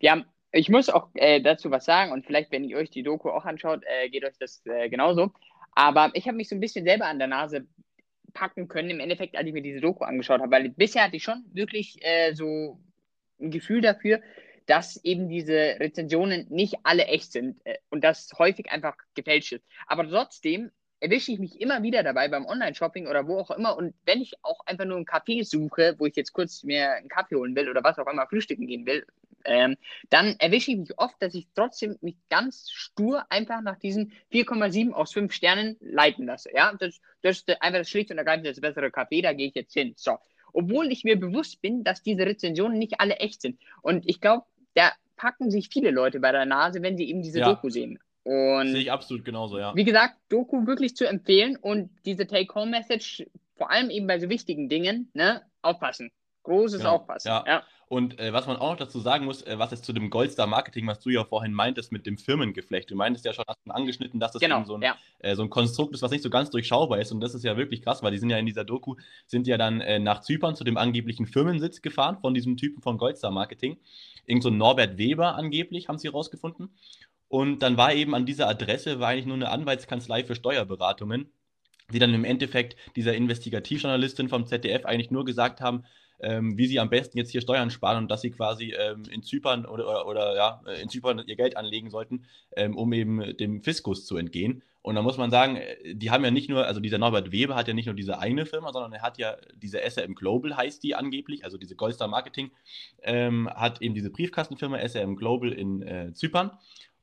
[0.00, 3.30] Ja, ich muss auch äh, dazu was sagen und vielleicht, wenn ihr euch die Doku
[3.30, 5.32] auch anschaut, äh, geht euch das äh, genauso.
[5.76, 7.66] Aber ich habe mich so ein bisschen selber an der Nase
[8.32, 11.22] packen können, im Endeffekt, als ich mir diese Doku angeschaut habe, weil bisher hatte ich
[11.22, 12.80] schon wirklich äh, so
[13.38, 14.20] ein Gefühl dafür,
[14.64, 19.66] dass eben diese Rezensionen nicht alle echt sind äh, und das häufig einfach gefälscht ist.
[19.86, 23.76] Aber trotzdem erwische ich mich immer wieder dabei beim Online-Shopping oder wo auch immer.
[23.76, 27.08] Und wenn ich auch einfach nur einen Kaffee suche, wo ich jetzt kurz mir einen
[27.08, 29.04] Kaffee holen will oder was auch immer frühstücken gehen will,
[29.46, 29.76] ähm,
[30.10, 34.92] dann erwische ich mich oft, dass ich trotzdem mich ganz stur einfach nach diesen 4,7
[34.92, 36.50] aus 5 Sternen leiten lasse.
[36.54, 39.54] Ja, das, das ist einfach das schlicht und ergreifend das bessere Kaffee, da gehe ich
[39.54, 39.94] jetzt hin.
[39.96, 40.18] So.
[40.52, 43.58] Obwohl ich mir bewusst bin, dass diese Rezensionen nicht alle echt sind.
[43.82, 47.40] Und ich glaube, da packen sich viele Leute bei der Nase, wenn sie eben diese
[47.40, 47.46] Ja.
[47.46, 47.98] Doku sehen.
[48.24, 49.74] Und Sehe ich absolut genauso, ja.
[49.76, 54.68] wie gesagt, Doku wirklich zu empfehlen und diese Take-Home-Message, vor allem eben bei so wichtigen
[54.68, 56.10] Dingen, ne, aufpassen.
[56.46, 56.96] Großes genau.
[56.96, 57.28] Aufpassen.
[57.28, 57.44] Ja.
[57.46, 57.62] ja.
[57.88, 60.48] Und äh, was man auch noch dazu sagen muss, äh, was jetzt zu dem Goldstar
[60.48, 62.90] Marketing, was du ja vorhin meintest mit dem Firmengeflecht.
[62.90, 64.96] Du meintest ja schon, hast du angeschnitten, dass das genau, so ein, ja.
[65.20, 67.12] äh, so ein Konstrukt ist, was nicht so ganz durchschaubar ist.
[67.12, 69.56] Und das ist ja wirklich krass, weil die sind ja in dieser Doku, sind ja
[69.56, 73.76] dann äh, nach Zypern zu dem angeblichen Firmensitz gefahren von diesem Typen von Goldstar Marketing.
[74.26, 76.70] Irgend so Norbert Weber angeblich, haben sie rausgefunden.
[77.28, 81.30] Und dann war eben an dieser Adresse, war eigentlich nur eine Anwaltskanzlei für Steuerberatungen,
[81.92, 85.84] die dann im Endeffekt dieser Investigativjournalistin vom ZDF eigentlich nur gesagt haben,
[86.20, 89.22] ähm, wie sie am besten jetzt hier Steuern sparen und dass sie quasi ähm, in
[89.22, 92.26] Zypern oder, oder, oder, ja, äh, in Zypern ihr Geld anlegen sollten,
[92.56, 94.62] ähm, um eben dem Fiskus zu entgehen.
[94.82, 97.56] Und da muss man sagen, äh, die haben ja nicht nur, also dieser Norbert Weber
[97.56, 100.82] hat ja nicht nur diese eine Firma, sondern er hat ja diese SRM Global heißt
[100.82, 102.52] die angeblich, also diese Goldstar Marketing,
[103.02, 106.52] ähm, hat eben diese Briefkastenfirma SRM Global in äh, Zypern.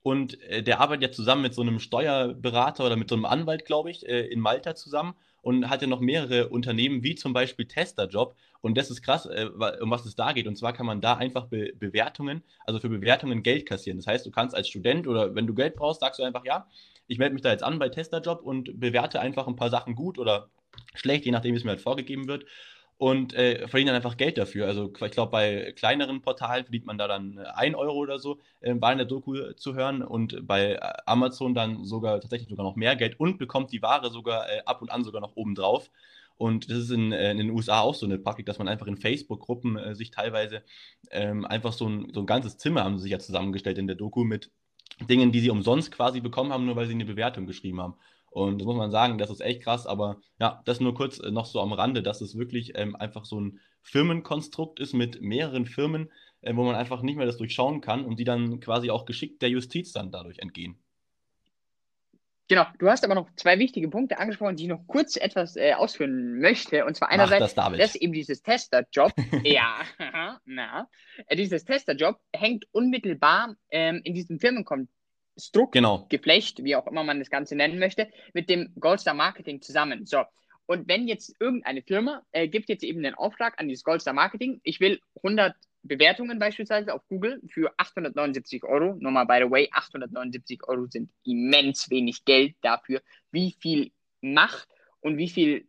[0.02, 3.66] Und äh, der arbeitet ja zusammen mit so einem Steuerberater oder mit so einem Anwalt,
[3.66, 7.66] glaube ich, äh, in Malta zusammen und hat ja noch mehrere Unternehmen, wie zum Beispiel
[7.66, 8.36] Testerjob.
[8.64, 9.50] Und das ist krass, äh,
[9.82, 10.48] um was es da geht.
[10.48, 14.00] Und zwar kann man da einfach Be Bewertungen, also für Bewertungen Geld kassieren.
[14.00, 16.68] Das heißt, du kannst als Student oder wenn du Geld brauchst, sagst du einfach, ja,
[17.08, 20.18] ich melde mich da jetzt an bei Testerjob und bewerte einfach ein paar Sachen gut
[20.18, 20.50] oder
[20.96, 22.46] schlecht, je nachdem, wie es mir halt vorgegeben wird
[22.98, 24.66] und äh, verdienen dann einfach Geld dafür.
[24.66, 28.74] Also ich glaube, bei kleineren Portalen verdient man da dann 1 Euro oder so, äh,
[28.80, 32.78] war in der Doku zu hören und bei äh, Amazon dann sogar tatsächlich sogar noch
[32.78, 35.90] mehr Geld und bekommt die Ware sogar äh, ab und an sogar noch oben drauf.
[36.44, 38.88] Und das ist in, äh, in, den USA auch so eine Praktik, dass man einfach
[38.88, 40.62] in Facebook-Gruppen äh, sich teilweise
[41.10, 43.96] ähm, einfach so ein, so ein ganzes Zimmer haben sie sich ja zusammengestellt in der
[43.96, 44.52] Doku mit
[45.10, 47.96] Dingen, die sie umsonst quasi bekommen haben, nur weil sie eine Bewertung geschrieben haben.
[48.30, 51.32] Und das muss man sagen, das ist echt krass, aber ja, das nur kurz äh,
[51.32, 55.66] noch so am Rande, dass es wirklich ähm, einfach so ein Firmenkonstrukt ist mit mehreren
[55.66, 59.06] Firmen, äh, wo man einfach nicht mehr das durchschauen kann und die dann quasi auch
[59.06, 60.83] geschickt der Justiz dann dadurch entgehen.
[62.50, 65.74] Genau, du hast aber noch zwei wichtige Punkte angesprochen, die ich noch kurz etwas äh,
[65.74, 66.86] ausführen möchte.
[66.86, 69.82] Und zwar einerseits, das, dass eben dieses Testerjob, ja,
[70.46, 70.90] na,
[71.28, 76.06] äh, dieses Testerjob hängt unmittelbar ähm, in diesem Firmenkonstrukt genau.
[76.10, 80.06] Geflecht, wie auch immer man das Ganze nennen möchte, mit dem Goldstar Marketing zusammen.
[80.06, 80.24] So.
[80.66, 84.60] Und wenn jetzt irgendeine Firma äh, gibt jetzt eben den Auftrag an dieses Goldstar Marketing,
[84.64, 88.96] ich will 100 Bewertungen beispielsweise auf Google für 879 Euro.
[89.00, 93.92] Nochmal, by the way, 879 Euro sind immens wenig Geld dafür, wie viel
[94.22, 94.70] Macht
[95.02, 95.68] und wie viel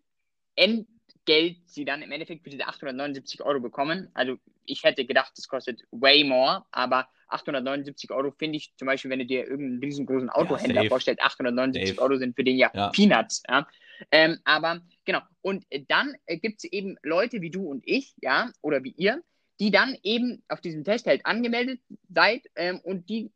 [0.55, 4.09] Endgeld sie dann im Endeffekt für diese 879 Euro bekommen.
[4.15, 9.11] Also ich hätte gedacht, das kostet way more, aber 879 Euro finde ich zum Beispiel,
[9.11, 12.03] wenn du dir irgendeinen riesengroßen Autohändler ja, vorstellst, 879 safe.
[12.03, 12.91] Euro sind für den ja, ja.
[12.91, 13.43] Peanuts.
[13.49, 13.67] Ja?
[14.13, 18.53] Ähm, aber genau, und dann äh, gibt es eben Leute wie du und ich, ja,
[18.61, 19.23] oder wie ihr,
[19.61, 23.31] die dann eben auf diesem Test halt angemeldet seid ähm, und die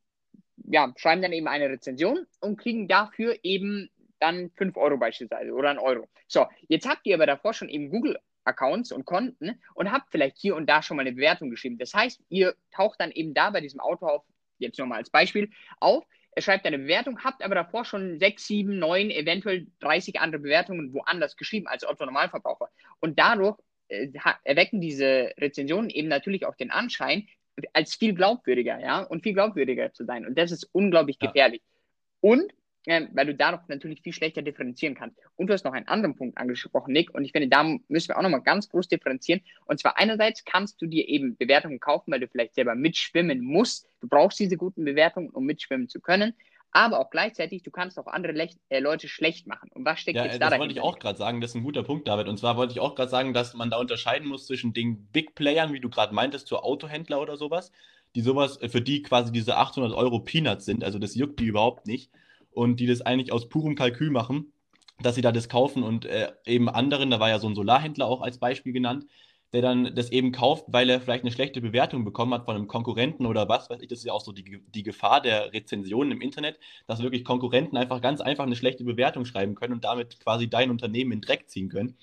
[0.57, 5.71] ja, schreiben dann eben eine Rezension und kriegen dafür eben dann 5 Euro beispielsweise oder
[5.71, 6.09] ein Euro.
[6.27, 10.39] So, jetzt habt ihr aber davor schon eben Google Accounts und Konten und habt vielleicht
[10.39, 11.79] hier und da schon mal eine Bewertung geschrieben.
[11.79, 14.25] Das heißt, ihr taucht dann eben da bei diesem Auto auf,
[14.59, 18.79] jetzt nochmal als Beispiel, auf, er schreibt eine Bewertung, habt aber davor schon 6, 7,
[18.79, 22.71] 9, eventuell 30 andere Bewertungen woanders geschrieben als Otto Normalverbraucher.
[23.01, 24.09] Und dadurch äh,
[24.45, 27.27] erwecken diese Rezensionen eben natürlich auch den Anschein,
[27.73, 30.27] als viel glaubwürdiger, ja, und viel glaubwürdiger zu sein.
[30.27, 31.63] Und das ist unglaublich gefährlich.
[31.65, 32.31] Ja.
[32.31, 32.53] Und
[32.87, 35.19] ähm, weil du dadurch natürlich viel schlechter differenzieren kannst.
[35.37, 38.17] Und du hast noch einen anderen Punkt angesprochen, Nick, und ich finde, da müssen wir
[38.17, 39.43] auch nochmal ganz groß differenzieren.
[39.67, 43.87] Und zwar einerseits kannst du dir eben Bewertungen kaufen, weil du vielleicht selber mitschwimmen musst.
[44.01, 46.35] Du brauchst diese guten Bewertungen, um mitschwimmen zu können.
[46.71, 49.71] Aber auch gleichzeitig, du kannst auch andere Lech äh, Leute schlecht machen.
[49.73, 51.63] Und was steckt ja, jetzt da Das wollte ich auch gerade sagen, das ist ein
[51.63, 52.29] guter Punkt, David.
[52.29, 55.35] Und zwar wollte ich auch gerade sagen, dass man da unterscheiden muss zwischen den Big
[55.35, 57.73] Playern, wie du gerade meintest, zu Autohändler oder sowas,
[58.15, 60.85] die sowas, äh, für die quasi diese 800 Euro Peanuts sind.
[60.85, 62.11] Also das juckt die überhaupt nicht
[62.51, 64.53] und die das eigentlich aus purem Kalkül machen,
[65.01, 68.07] dass sie da das kaufen und äh, eben anderen, da war ja so ein Solarhändler
[68.07, 69.07] auch als Beispiel genannt,
[69.53, 72.69] der dann das eben kauft, weil er vielleicht eine schlechte Bewertung bekommen hat von einem
[72.69, 73.89] Konkurrenten oder was weiß ich.
[73.89, 77.77] Das ist ja auch so die, die Gefahr der Rezensionen im Internet, dass wirklich Konkurrenten
[77.77, 81.49] einfach ganz einfach eine schlechte Bewertung schreiben können und damit quasi dein Unternehmen in Dreck
[81.49, 81.97] ziehen können.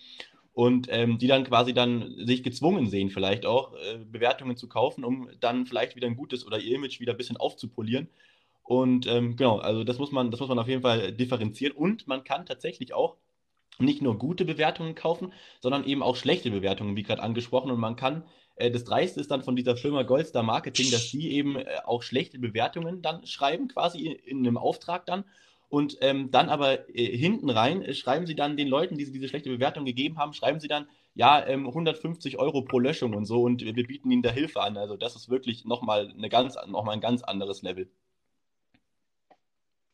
[0.53, 5.03] Und ähm, die dann quasi dann sich gezwungen sehen, vielleicht auch äh, Bewertungen zu kaufen,
[5.03, 8.07] um dann vielleicht wieder ein gutes oder ihr Image wieder ein bisschen aufzupolieren
[8.65, 11.75] und ähm, genau, also das muss man, das muss man auf jeden Fall differenzieren.
[11.75, 13.15] Und man kann tatsächlich auch
[13.79, 17.71] nicht nur gute Bewertungen kaufen, sondern eben auch schlechte Bewertungen, wie gerade angesprochen.
[17.71, 18.23] Und man kann,
[18.55, 22.03] äh, das Dreiste ist dann von dieser Firma Goldstar Marketing, dass die eben äh, auch
[22.03, 25.25] schlechte Bewertungen dann schreiben, quasi in, in einem Auftrag dann.
[25.69, 29.11] Und ähm, dann aber äh, hinten rein äh, schreiben sie dann den Leuten, die sie
[29.11, 33.25] diese schlechte Bewertung gegeben haben, schreiben sie dann, ja, ähm, 150 Euro pro Löschung und
[33.25, 34.77] so und wir bieten ihnen da Hilfe an.
[34.77, 37.89] Also das ist wirklich nochmal noch ein ganz anderes Level.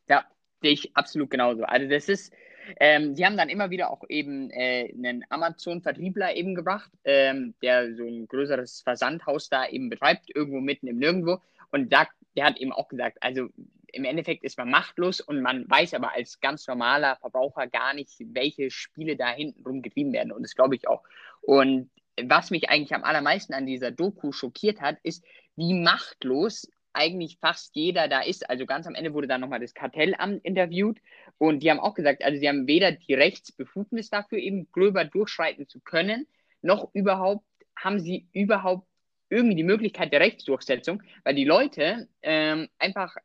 [0.08, 0.24] Ja,
[0.60, 1.62] sehe ich absolut genauso.
[1.62, 2.32] Also das ist,
[2.78, 7.94] Ähm, die haben dann immer wieder auch eben äh, einen Amazon-Vertriebler eben gebracht, ähm, der
[7.94, 11.40] so ein größeres Versandhaus da eben betreibt, irgendwo mitten im Nirgendwo.
[11.70, 13.48] Und da, der hat eben auch gesagt, also
[13.92, 18.10] im Endeffekt ist man machtlos und man weiß aber als ganz normaler Verbraucher gar nicht,
[18.18, 20.32] welche Spiele da hinten rum getrieben werden.
[20.32, 21.02] Und das glaube ich auch.
[21.42, 21.90] Und
[22.22, 25.24] was mich eigentlich am allermeisten an dieser Doku schockiert hat, ist,
[25.56, 28.48] wie machtlos eigentlich fast jeder da ist.
[28.48, 30.98] Also ganz am Ende wurde dann nochmal das Kartellamt interviewt
[31.38, 35.68] und die haben auch gesagt, also sie haben weder die Rechtsbefugnis dafür, eben gröber durchschreiten
[35.68, 36.26] zu können,
[36.60, 37.44] noch überhaupt
[37.76, 38.86] haben sie überhaupt
[39.28, 43.16] irgendwie die Möglichkeit der Rechtsdurchsetzung, weil die Leute ähm, einfach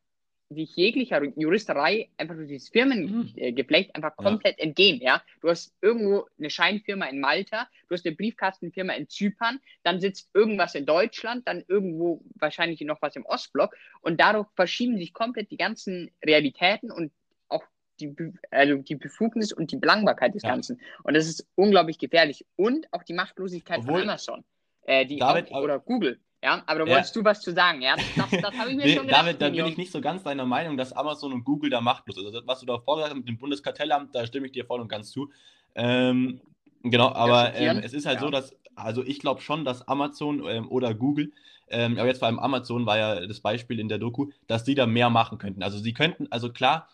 [0.50, 4.66] sich jeglicher Juristerei einfach durch dieses Firmengeflecht einfach komplett ja.
[4.66, 5.22] entgehen, ja.
[5.42, 10.30] Du hast irgendwo eine Scheinfirma in Malta, du hast eine Briefkastenfirma in Zypern, dann sitzt
[10.34, 15.52] irgendwas in Deutschland, dann irgendwo wahrscheinlich noch was im Ostblock und dadurch verschieben sich komplett
[15.52, 17.12] die ganzen Realitäten und
[17.50, 17.64] auch
[18.00, 18.16] die,
[18.50, 20.52] also die Befugnis und die Belangbarkeit des ja.
[20.52, 20.80] Ganzen.
[21.04, 22.46] Und das ist unglaublich gefährlich.
[22.56, 24.46] Und auch die Machtlosigkeit Obwohl, von Amazon
[24.88, 26.20] äh, die David, auch, oder Google.
[26.44, 27.96] Ja, aber da wolltest du was zu sagen, ja?
[28.16, 29.22] Das, das habe ich mir nee, schon gedacht.
[29.24, 32.18] David, da bin ich nicht so ganz deiner Meinung, dass Amazon und Google da machtlos
[32.18, 32.26] ist.
[32.26, 34.88] Also, was du da vorgesagt hast mit dem Bundeskartellamt, da stimme ich dir voll und
[34.88, 35.32] ganz zu.
[35.74, 36.40] Ähm,
[36.84, 38.22] genau, aber ähm, es ist halt ja.
[38.22, 41.32] so, dass, also ich glaube schon, dass Amazon ähm, oder Google,
[41.70, 44.76] ähm, aber jetzt vor allem Amazon war ja das Beispiel in der Doku, dass die
[44.76, 45.64] da mehr machen könnten.
[45.64, 46.88] Also sie könnten, also klar,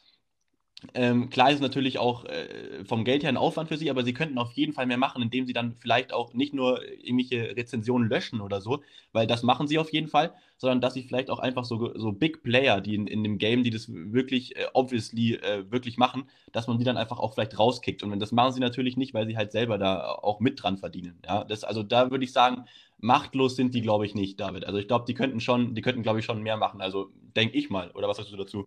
[0.93, 4.13] ähm, klar ist natürlich auch äh, vom Geld her ein Aufwand für sie, aber sie
[4.13, 8.09] könnten auf jeden Fall mehr machen, indem sie dann vielleicht auch nicht nur irgendwelche Rezensionen
[8.09, 11.39] löschen oder so, weil das machen sie auf jeden Fall, sondern dass sie vielleicht auch
[11.39, 15.35] einfach so, so Big Player, die in, in dem Game, die das wirklich äh, obviously
[15.35, 18.03] äh, wirklich machen, dass man die dann einfach auch vielleicht rauskickt.
[18.03, 21.19] Und das machen sie natürlich nicht, weil sie halt selber da auch mit dran verdienen.
[21.25, 22.65] Ja, das, also da würde ich sagen,
[22.99, 24.65] machtlos sind die, glaube ich, nicht, David.
[24.65, 26.81] Also ich glaube, die könnten schon, die könnten, glaube ich, schon mehr machen.
[26.81, 27.91] Also denke ich mal.
[27.91, 28.65] Oder was sagst du dazu?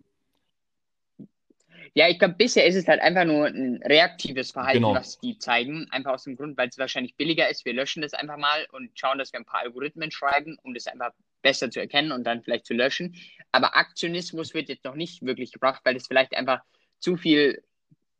[1.97, 4.95] Ja, ich glaube, bisher ist es halt einfach nur ein reaktives Verhalten, genau.
[4.95, 5.89] was die zeigen.
[5.91, 7.65] Einfach aus dem Grund, weil es wahrscheinlich billiger ist.
[7.65, 10.89] Wir löschen das einfach mal und schauen, dass wir ein paar Algorithmen schreiben, um das
[10.89, 13.17] einfach besser zu erkennen und dann vielleicht zu löschen.
[13.51, 16.61] Aber Aktionismus wird jetzt noch nicht wirklich gebracht, weil es vielleicht einfach
[16.99, 17.65] zu viel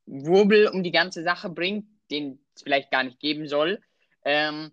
[0.07, 3.83] Wurbel um die ganze Sache bringt, den es vielleicht gar nicht geben soll.
[4.25, 4.73] Ähm,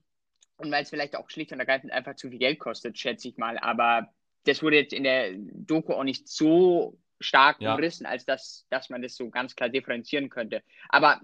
[0.55, 3.35] und weil es vielleicht auch schlicht und ergreifend einfach zu viel Geld kostet, schätze ich
[3.35, 3.57] mal.
[3.57, 4.13] Aber
[4.45, 7.73] das wurde jetzt in der Doku auch nicht so stark ja.
[7.73, 10.61] umrissen, als dass, dass man das so ganz klar differenzieren könnte.
[10.89, 11.21] Aber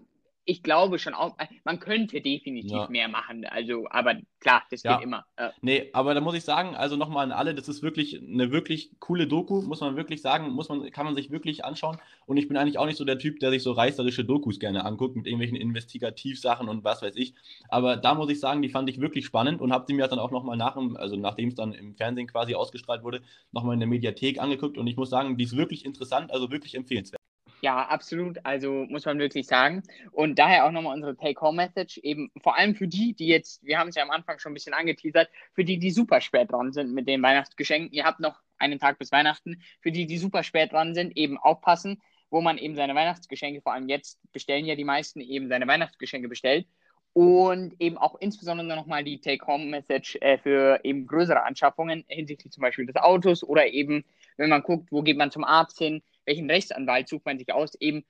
[0.50, 2.88] ich glaube schon auch, man könnte definitiv ja.
[2.90, 3.46] mehr machen.
[3.46, 4.96] Also, aber klar, das ja.
[4.96, 5.26] geht immer.
[5.38, 5.54] Ja.
[5.62, 8.90] Nee, aber da muss ich sagen, also nochmal an alle, das ist wirklich eine wirklich
[9.00, 12.00] coole Doku, muss man wirklich sagen, muss man, kann man sich wirklich anschauen.
[12.26, 14.86] Und ich bin eigentlich auch nicht so der Typ, der sich so reißerische Dokus gerne
[14.86, 17.36] anguckt, mit irgendwelchen Investigativsachen und was weiß ich.
[17.70, 20.20] Aber da muss ich sagen, die fand ich wirklich spannend und habe die mir dann
[20.20, 23.90] auch nochmal nach, also nachdem es dann im Fernsehen quasi ausgestrahlt wurde, nochmal in der
[23.90, 24.80] Mediathek angeguckt.
[24.80, 27.19] Und ich muss sagen, die ist wirklich interessant, also wirklich empfehlenswert.
[27.62, 28.46] Ja, absolut.
[28.46, 29.84] Also muss man wirklich sagen.
[30.12, 33.90] Und daher auch nochmal unsere Take-Home-Message, eben vor allem für die, die jetzt, wir haben
[33.90, 36.94] es ja am Anfang schon ein bisschen angeteasert, für die, die super spät dran sind
[36.94, 37.92] mit den Weihnachtsgeschenken.
[37.92, 39.62] Ihr habt noch einen Tag bis Weihnachten.
[39.82, 43.74] Für die, die super spät dran sind, eben aufpassen, wo man eben seine Weihnachtsgeschenke, vor
[43.74, 46.66] allem jetzt bestellen ja die meisten eben seine Weihnachtsgeschenke bestellt.
[47.12, 52.86] Und eben auch insbesondere nochmal die Take-Home-Message äh, für eben größere Anschaffungen hinsichtlich zum Beispiel
[52.86, 54.06] des Autos oder eben,
[54.38, 57.76] wenn man guckt, wo geht man zum Arzt hin, welchen Rechtsanwalt sucht man sich aus,
[57.76, 58.06] eben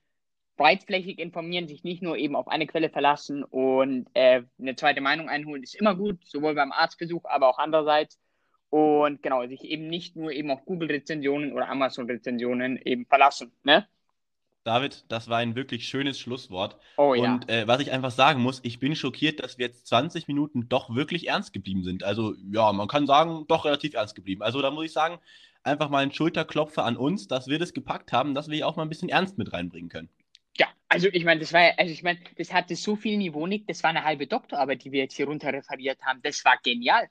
[0.56, 5.28] breitflächig informieren, sich nicht nur eben auf eine Quelle verlassen und äh, eine zweite Meinung
[5.28, 8.18] einholen, ist immer gut, sowohl beim Arztbesuch, aber auch andererseits.
[8.68, 13.52] Und genau, sich eben nicht nur eben auf Google-Rezensionen oder Amazon-Rezensionen eben verlassen.
[13.64, 13.86] Ne?
[14.62, 16.76] David, das war ein wirklich schönes Schlusswort.
[16.98, 17.34] Oh ja.
[17.34, 20.68] Und äh, was ich einfach sagen muss, ich bin schockiert, dass wir jetzt 20 Minuten
[20.68, 22.04] doch wirklich ernst geblieben sind.
[22.04, 24.42] Also ja, man kann sagen, doch relativ ernst geblieben.
[24.42, 25.18] Also da muss ich sagen,
[25.62, 28.82] einfach mal ein Schulterklopfer an uns, dass wir das gepackt haben, dass wir auch mal
[28.82, 30.08] ein bisschen Ernst mit reinbringen können.
[30.56, 33.46] Ja, also ich meine, das war ja, also ich meine, das hatte so viel Niveau
[33.46, 36.20] nicht, das war eine halbe Doktorarbeit, die wir jetzt hier runter referiert haben.
[36.22, 37.08] Das war genial.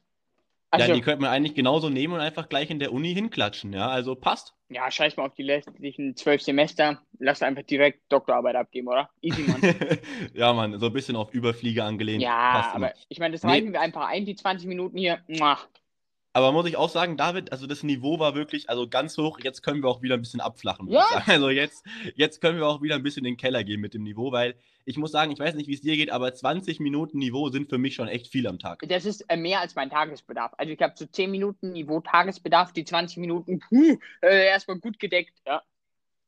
[0.71, 3.73] Also, ja, die könnte man eigentlich genauso nehmen und einfach gleich in der Uni hinklatschen,
[3.73, 4.53] ja, also passt.
[4.69, 9.09] Ja, scheiß mal auf die letztlichen zwölf Semester, lass einfach direkt Doktorarbeit abgeben, oder?
[9.21, 9.62] Easy, Mann.
[10.35, 12.21] ja, Mann, so ein bisschen auf Überflieger angelehnt.
[12.21, 13.73] Ja, aber ich meine, das reichen nee.
[13.73, 15.19] wir einfach ein, die 20 Minuten hier.
[15.27, 15.57] Muah.
[16.31, 19.39] Aber muss ich auch sagen, David, also das Niveau war wirklich also ganz hoch.
[19.41, 20.87] Jetzt können wir auch wieder ein bisschen abflachen.
[20.87, 21.05] Ja.
[21.25, 24.03] Also jetzt, jetzt können wir auch wieder ein bisschen in den Keller gehen mit dem
[24.03, 27.19] Niveau, weil ich muss sagen, ich weiß nicht, wie es dir geht, aber 20 Minuten
[27.19, 28.83] Niveau sind für mich schon echt viel am Tag.
[28.87, 30.53] Das ist äh, mehr als mein Tagesbedarf.
[30.57, 34.99] Also ich habe so 10 Minuten Niveau Tagesbedarf, die 20 Minuten, puh, äh, erstmal gut
[34.99, 35.61] gedeckt, ja.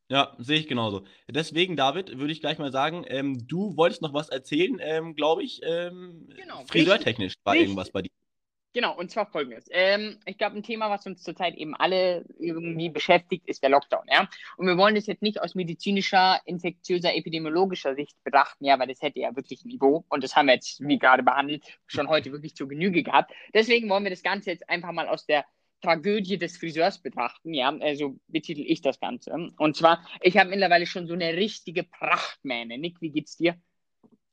[0.09, 1.05] Ja, sehe ich genauso.
[1.29, 5.41] Deswegen, David, würde ich gleich mal sagen, ähm, du wolltest noch was erzählen, ähm, glaube
[5.41, 5.61] ich.
[5.63, 6.65] Ähm, genau.
[6.65, 8.11] Friseurtechnisch war irgendwas bei dir.
[8.73, 9.65] Genau, und zwar folgendes.
[9.69, 14.05] Ähm, ich glaube, ein Thema, was uns zurzeit eben alle irgendwie beschäftigt, ist der Lockdown,
[14.09, 14.29] ja.
[14.55, 19.01] Und wir wollen das jetzt nicht aus medizinischer, infektiöser, epidemiologischer Sicht betrachten, ja, weil das
[19.01, 22.55] hätte ja wirklich Niveau und das haben wir jetzt, wie gerade behandelt, schon heute wirklich
[22.55, 23.33] zur Genüge gehabt.
[23.53, 25.43] Deswegen wollen wir das Ganze jetzt einfach mal aus der
[25.81, 29.31] Tragödie des Friseurs betrachten, ja, also betitel ich das Ganze.
[29.57, 32.77] Und zwar, ich habe mittlerweile schon so eine richtige Prachtmähne.
[32.77, 33.55] Nick, wie geht's dir?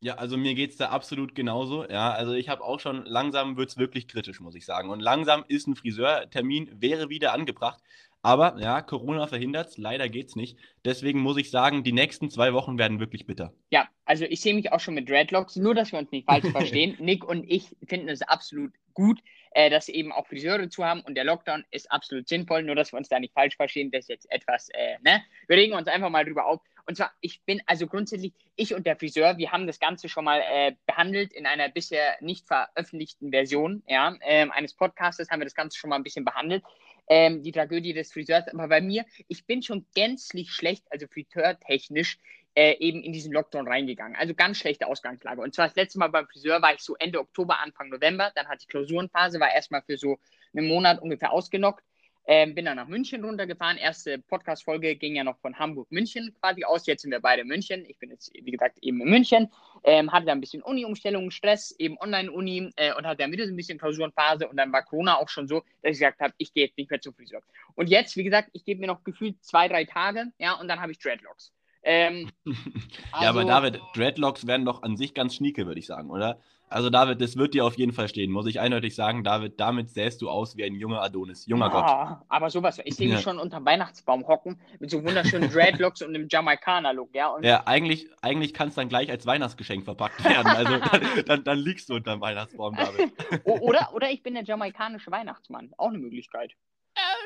[0.01, 1.85] Ja, also mir geht es da absolut genauso.
[1.89, 4.91] Ja, also ich habe auch schon, langsam wird es wirklich kritisch, muss ich sagen.
[4.91, 7.83] Und langsam ist ein Friseurtermin, wäre wieder angebracht.
[8.23, 10.59] Aber ja, Corona verhindert es, leider geht es nicht.
[10.85, 13.53] Deswegen muss ich sagen, die nächsten zwei Wochen werden wirklich bitter.
[13.71, 16.47] Ja, also ich sehe mich auch schon mit Dreadlocks, nur dass wir uns nicht falsch
[16.53, 16.97] verstehen.
[16.99, 19.21] Nick und ich finden es absolut gut,
[19.53, 22.93] äh, dass eben auch Friseure zu haben und der Lockdown ist absolut sinnvoll, nur dass
[22.93, 25.23] wir uns da nicht falsch verstehen, das ist jetzt etwas, äh, ne?
[25.47, 26.61] Wir regen uns einfach mal drüber auf.
[26.87, 30.25] Und zwar, ich bin also grundsätzlich, ich und der Friseur, wir haben das Ganze schon
[30.25, 35.45] mal äh, behandelt in einer bisher nicht veröffentlichten Version ja, ähm, eines Podcastes, haben wir
[35.45, 36.65] das Ganze schon mal ein bisschen behandelt.
[37.11, 38.49] Ähm, die Tragödie des Friseurs.
[38.49, 42.19] Aber bei mir, ich bin schon gänzlich schlecht, also friseurtechnisch,
[42.59, 44.17] äh, eben in diesen Lockdown reingegangen.
[44.17, 45.41] Also ganz schlechte Ausgangslage.
[45.41, 48.33] Und zwar das letzte Mal beim Friseur war ich so Ende Oktober, Anfang November.
[48.35, 50.19] Dann hatte ich Klausurenphase, war erstmal für so
[50.53, 51.85] einen Monat ungefähr ausgenockt.
[52.27, 53.77] Ähm, bin dann nach München runtergefahren.
[53.77, 56.85] Erste Podcast-Folge ging ja noch von Hamburg-München quasi aus.
[56.87, 57.85] Jetzt sind wir beide in München.
[57.87, 59.53] Ich bin jetzt, wie gesagt, eben in München.
[59.85, 63.53] Ähm, hatte da ein bisschen Uni-Umstellung, Stress, eben Online-Uni äh, und hatte dann wieder so
[63.53, 64.49] ein bisschen Klausurenphase.
[64.49, 66.91] Und dann war Corona auch schon so, dass ich gesagt habe, ich gehe jetzt nicht
[66.91, 67.41] mehr zum Friseur.
[67.77, 70.81] Und jetzt, wie gesagt, ich gebe mir noch gefühlt zwei, drei Tage, ja, und dann
[70.81, 71.53] habe ich Dreadlocks.
[71.89, 72.59] Ähm, also,
[73.23, 76.39] ja, aber also David, Dreadlocks werden doch an sich ganz schnieke, würde ich sagen, oder?
[76.69, 79.25] Also David, das wird dir auf jeden Fall stehen, muss ich eindeutig sagen.
[79.25, 82.27] David, damit sähst du aus wie ein junger Adonis, junger ah, Gott.
[82.29, 83.23] Aber sowas, ich sehe mich ja.
[83.23, 87.29] schon unter Weihnachtsbaum hocken mit so wunderschönen Dreadlocks und einem Jamaikaner-Look, ja.
[87.29, 90.47] Und ja, eigentlich, eigentlich kann es dann gleich als Weihnachtsgeschenk verpackt werden.
[90.47, 93.13] Also dann, dann, dann, liegst du unter dem Weihnachtsbaum, David.
[93.47, 96.53] oder, oder ich bin der jamaikanische Weihnachtsmann, auch eine Möglichkeit.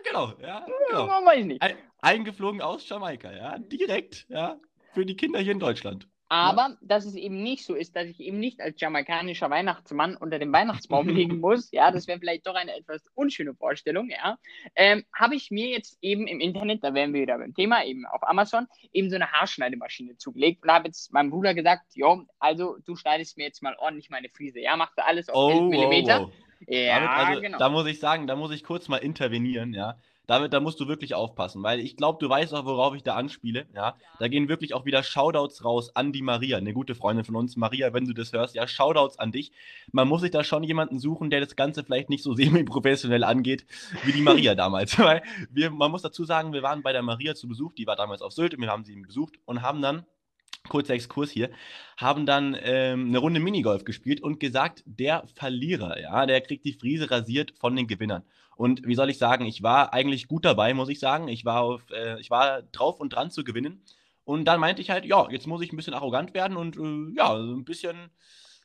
[0.05, 1.07] Genau, ja, genau.
[1.07, 1.62] Ja, weiß ich nicht.
[2.01, 4.59] eingeflogen aus Jamaika, ja, direkt, ja,
[4.93, 6.09] für die Kinder hier in Deutschland.
[6.33, 6.77] Aber ja.
[6.81, 10.51] dass es eben nicht so ist, dass ich eben nicht als jamaikanischer Weihnachtsmann unter dem
[10.51, 14.38] Weihnachtsbaum liegen muss, ja, das wäre vielleicht doch eine etwas unschöne Vorstellung, ja,
[14.75, 18.07] ähm, habe ich mir jetzt eben im Internet, da wären wir wieder beim Thema, eben
[18.07, 22.79] auf Amazon, eben so eine Haarschneidemaschine zugelegt und habe jetzt meinem Bruder gesagt, jo, also
[22.87, 26.07] du schneidest mir jetzt mal ordentlich meine Friese, ja, machst du alles auf oh, 11
[26.07, 26.11] mm.
[26.11, 26.33] Oh, oh.
[26.66, 27.59] Ja, also, genau.
[27.59, 29.96] Da muss ich sagen, da muss ich kurz mal intervenieren, ja.
[30.29, 33.16] David, da musst du wirklich aufpassen, weil ich glaube, du weißt auch, worauf ich da
[33.16, 33.66] anspiele.
[33.75, 37.35] Ja, da gehen wirklich auch wieder Shoutouts raus an die Maria, eine gute Freundin von
[37.35, 37.57] uns.
[37.57, 39.51] Maria, wenn du das hörst, ja, Shoutouts an dich.
[39.90, 43.66] Man muss sich da schon jemanden suchen, der das Ganze vielleicht nicht so semi-professionell angeht,
[44.05, 44.96] wie die Maria damals.
[44.98, 47.96] Weil wir, man muss dazu sagen, wir waren bei der Maria zu Besuch, die war
[47.96, 50.07] damals auf Sylt und wir haben sie besucht und haben dann
[50.68, 51.51] kurzer Exkurs hier,
[51.96, 56.75] haben dann ähm, eine Runde Minigolf gespielt und gesagt, der Verlierer, ja, der kriegt die
[56.75, 58.25] Friese rasiert von den Gewinnern.
[58.57, 61.29] Und wie soll ich sagen, ich war eigentlich gut dabei, muss ich sagen.
[61.29, 63.83] Ich war, auf, äh, ich war drauf und dran zu gewinnen.
[64.25, 67.16] Und dann meinte ich halt, ja, jetzt muss ich ein bisschen arrogant werden und äh,
[67.16, 68.11] ja, ein bisschen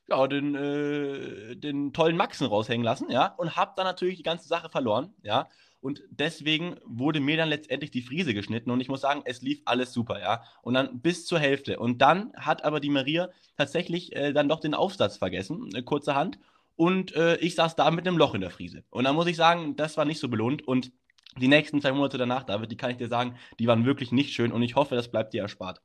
[0.08, 4.48] ja, den, äh, den tollen Maxen raushängen lassen, ja, und habe dann natürlich die ganze
[4.48, 5.50] Sache verloren, ja.
[5.88, 9.62] Und deswegen wurde mir dann letztendlich die Friese geschnitten und ich muss sagen, es lief
[9.64, 10.44] alles super, ja.
[10.62, 11.80] Und dann bis zur Hälfte.
[11.80, 16.40] Und dann hat aber die Maria tatsächlich äh, dann doch den Aufsatz vergessen, äh, kurzerhand.
[16.76, 18.84] Und äh, ich saß da mit einem Loch in der Friese.
[18.90, 20.68] Und dann muss ich sagen, das war nicht so belohnt.
[20.68, 20.92] Und
[21.40, 24.34] die nächsten zwei Monate danach, David, die kann ich dir sagen, die waren wirklich nicht
[24.34, 25.80] schön und ich hoffe, das bleibt dir erspart.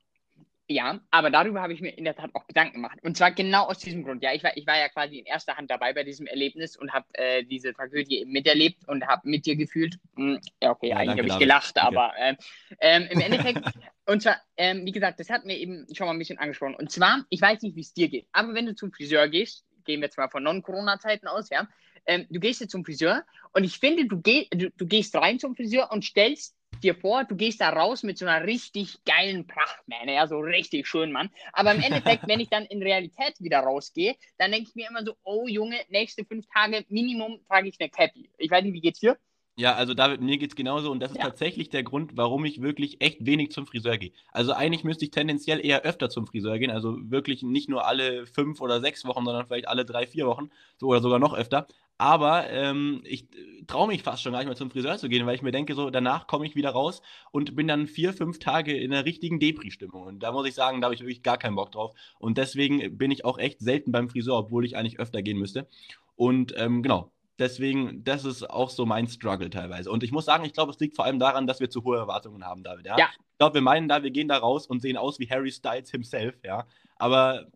[0.73, 2.99] Ja, aber darüber habe ich mir in der Tat auch Gedanken gemacht.
[3.03, 4.23] Und zwar genau aus diesem Grund.
[4.23, 6.93] Ja, ich war, ich war ja quasi in erster Hand dabei bei diesem Erlebnis und
[6.93, 9.99] habe äh, diese Tragödie eben miterlebt und habe mit dir gefühlt.
[10.17, 12.01] Hm, ja, okay, ja, eigentlich habe ich gelacht, danke.
[12.01, 13.61] aber äh, im Endeffekt,
[14.07, 16.75] und zwar, ähm, wie gesagt, das hat mir eben schon mal ein bisschen angesprochen.
[16.75, 19.67] Und zwar, ich weiß nicht, wie es dir geht, aber wenn du zum Friseur gehst,
[19.85, 21.69] gehen wir jetzt mal von Non-Corona-Zeiten aus, ja,
[22.07, 25.39] ähm, du gehst jetzt zum Friseur und ich finde, du, geh, du, du gehst rein
[25.39, 29.47] zum Friseur und stellst dir vor, du gehst da raus mit so einer richtig geilen
[29.47, 31.31] Prachtmähne, ja, so richtig schön, Mann.
[31.53, 35.05] Aber im Endeffekt, wenn ich dann in Realität wieder rausgehe, dann denke ich mir immer
[35.05, 38.31] so, oh Junge, nächste fünf Tage Minimum trage ich eine Cappy.
[38.38, 39.16] Ich weiß nicht, wie geht's dir?
[39.55, 41.25] Ja, also David, mir geht es genauso und das ist ja.
[41.25, 44.12] tatsächlich der Grund, warum ich wirklich echt wenig zum Friseur gehe.
[44.33, 48.27] Also eigentlich müsste ich tendenziell eher öfter zum Friseur gehen, also wirklich nicht nur alle
[48.27, 51.66] fünf oder sechs Wochen, sondern vielleicht alle drei, vier Wochen so, oder sogar noch öfter.
[52.03, 53.29] Aber ähm, ich
[53.69, 55.77] traue mich fast schon gar nicht mehr zum Friseur zu gehen, weil ich mir denke,
[55.77, 59.38] so danach komme ich wieder raus und bin dann vier, fünf Tage in einer richtigen
[59.38, 60.03] Depri-Stimmung.
[60.03, 61.93] Und da muss ich sagen, da habe ich wirklich gar keinen Bock drauf.
[62.19, 65.69] Und deswegen bin ich auch echt selten beim Friseur, obwohl ich eigentlich öfter gehen müsste.
[66.17, 69.91] Und ähm, genau, Deswegen, das ist auch so mein Struggle teilweise.
[69.91, 71.97] Und ich muss sagen, ich glaube, es liegt vor allem daran, dass wir zu hohe
[71.97, 72.87] Erwartungen haben, David.
[72.87, 72.99] Ja.
[72.99, 73.09] ja.
[73.17, 75.91] Ich glaube, wir meinen da, wir gehen da raus und sehen aus wie Harry Styles
[75.91, 76.66] himself, ja.
[76.97, 77.47] Aber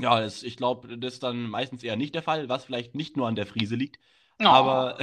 [0.00, 3.16] ja, das, ich glaube, das ist dann meistens eher nicht der Fall, was vielleicht nicht
[3.16, 3.98] nur an der Frise liegt.
[4.40, 4.46] Oh.
[4.46, 4.98] Aber,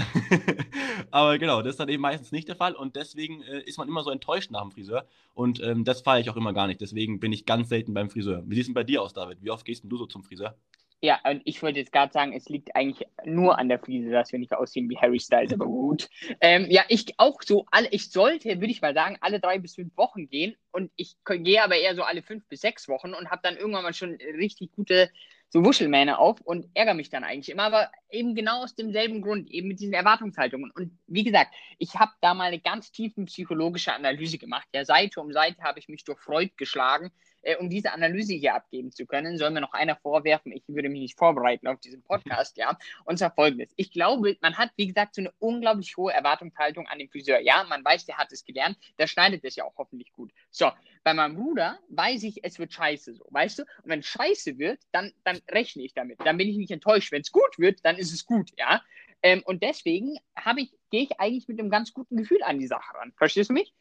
[1.11, 3.87] aber genau, das ist dann eben meistens nicht der Fall und deswegen äh, ist man
[3.87, 6.81] immer so enttäuscht nach dem Friseur und ähm, das feiere ich auch immer gar nicht.
[6.81, 8.43] Deswegen bin ich ganz selten beim Friseur.
[8.45, 9.41] Wie sieht es denn bei dir aus, David?
[9.41, 10.57] Wie oft gehst du so zum Friseur?
[11.03, 14.31] Ja, und ich wollte jetzt gerade sagen, es liegt eigentlich nur an der Frise, dass
[14.31, 16.07] wir nicht aussehen wie Harry Styles, aber gut.
[16.41, 19.73] Ähm, ja, ich auch so, alle, ich sollte, würde ich mal sagen, alle drei bis
[19.73, 23.31] fünf Wochen gehen und ich gehe aber eher so alle fünf bis sechs Wochen und
[23.31, 25.09] habe dann irgendwann mal schon richtig gute
[25.51, 29.49] so Wuschelmähne auf und ärgere mich dann eigentlich immer, aber eben genau aus demselben Grund,
[29.51, 30.71] eben mit diesen Erwartungshaltungen.
[30.71, 34.67] Und wie gesagt, ich habe da mal eine ganz tiefen psychologische Analyse gemacht.
[34.73, 38.55] Ja, Seite um Seite habe ich mich durch Freud geschlagen, äh, um diese Analyse hier
[38.55, 39.37] abgeben zu können.
[39.37, 42.77] Soll mir noch einer vorwerfen, ich würde mich nicht vorbereiten auf diesen Podcast, ja.
[43.03, 43.73] Und zwar folgendes.
[43.75, 47.41] Ich glaube, man hat, wie gesagt, so eine unglaublich hohe Erwartungshaltung an den Friseur.
[47.41, 50.31] Ja, man weiß, der hat es gelernt, der schneidet es ja auch hoffentlich gut.
[50.49, 50.71] So,
[51.03, 53.63] bei meinem Bruder weiß ich, es wird scheiße so, weißt du?
[53.63, 56.19] Und wenn es scheiße wird, dann, dann rechne ich damit.
[56.23, 57.11] Dann bin ich nicht enttäuscht.
[57.11, 58.81] Wenn es gut wird, dann ist es gut, ja.
[59.23, 60.17] Ähm, und deswegen
[60.57, 63.13] ich, gehe ich eigentlich mit einem ganz guten Gefühl an die Sache ran.
[63.17, 63.73] Verstehst du mich?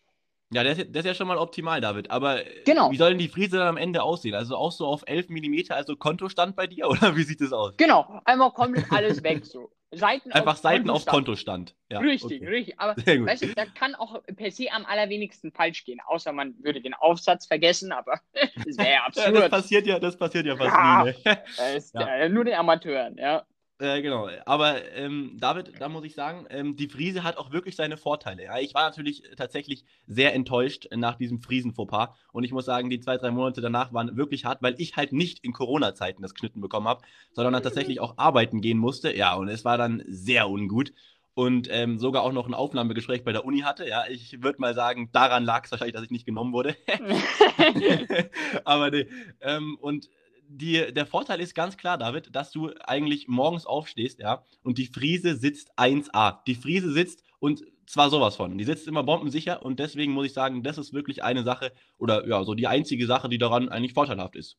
[0.53, 2.11] Ja, das ist, das ist ja schon mal optimal, David.
[2.11, 2.91] Aber genau.
[2.91, 4.35] wie soll denn die Frise dann am Ende aussehen?
[4.35, 6.89] Also auch so auf 11 mm, also Kontostand bei dir?
[6.91, 7.77] Oder wie sieht das aus?
[7.77, 9.71] Genau, einmal komplett alles weg so.
[9.93, 11.09] Seiten Einfach auf Seiten Kontostand.
[11.09, 11.75] auf Kontostand.
[11.91, 12.49] Ja, richtig, okay.
[12.49, 12.81] richtig.
[12.81, 16.81] Aber weißt du, da kann auch per se am allerwenigsten falsch gehen, außer man würde
[16.81, 19.27] den Aufsatz vergessen, aber das wäre ja absurd.
[19.27, 21.15] Ja, das passiert ja, das passiert ja fast ja, nie.
[21.25, 21.43] Ne?
[21.77, 22.29] Ist ja.
[22.29, 23.45] nur den Amateuren, ja.
[23.81, 27.77] Äh, genau, aber ähm, David, da muss ich sagen, ähm, die Friese hat auch wirklich
[27.77, 28.45] seine Vorteile.
[28.45, 28.59] Ja?
[28.59, 33.17] Ich war natürlich tatsächlich sehr enttäuscht nach diesem Friesen-Fauxpas und ich muss sagen, die zwei,
[33.17, 36.89] drei Monate danach waren wirklich hart, weil ich halt nicht in Corona-Zeiten das Geschnitten bekommen
[36.89, 37.01] habe,
[37.33, 39.17] sondern dann tatsächlich auch arbeiten gehen musste.
[39.17, 40.93] Ja, und es war dann sehr ungut
[41.33, 43.89] und ähm, sogar auch noch ein Aufnahmegespräch bei der Uni hatte.
[43.89, 46.77] Ja, ich würde mal sagen, daran lag es wahrscheinlich, dass ich nicht genommen wurde.
[48.65, 49.09] aber nee.
[49.41, 50.11] Ähm, und
[50.51, 54.87] die, der Vorteil ist ganz klar, David, dass du eigentlich morgens aufstehst, ja, und die
[54.87, 56.39] Friese sitzt 1A.
[56.47, 58.59] Die Friese sitzt und zwar sowas von.
[58.59, 62.27] Die sitzt immer bombensicher und deswegen muss ich sagen, das ist wirklich eine Sache oder
[62.27, 64.59] ja, so die einzige Sache, die daran eigentlich vorteilhaft ist.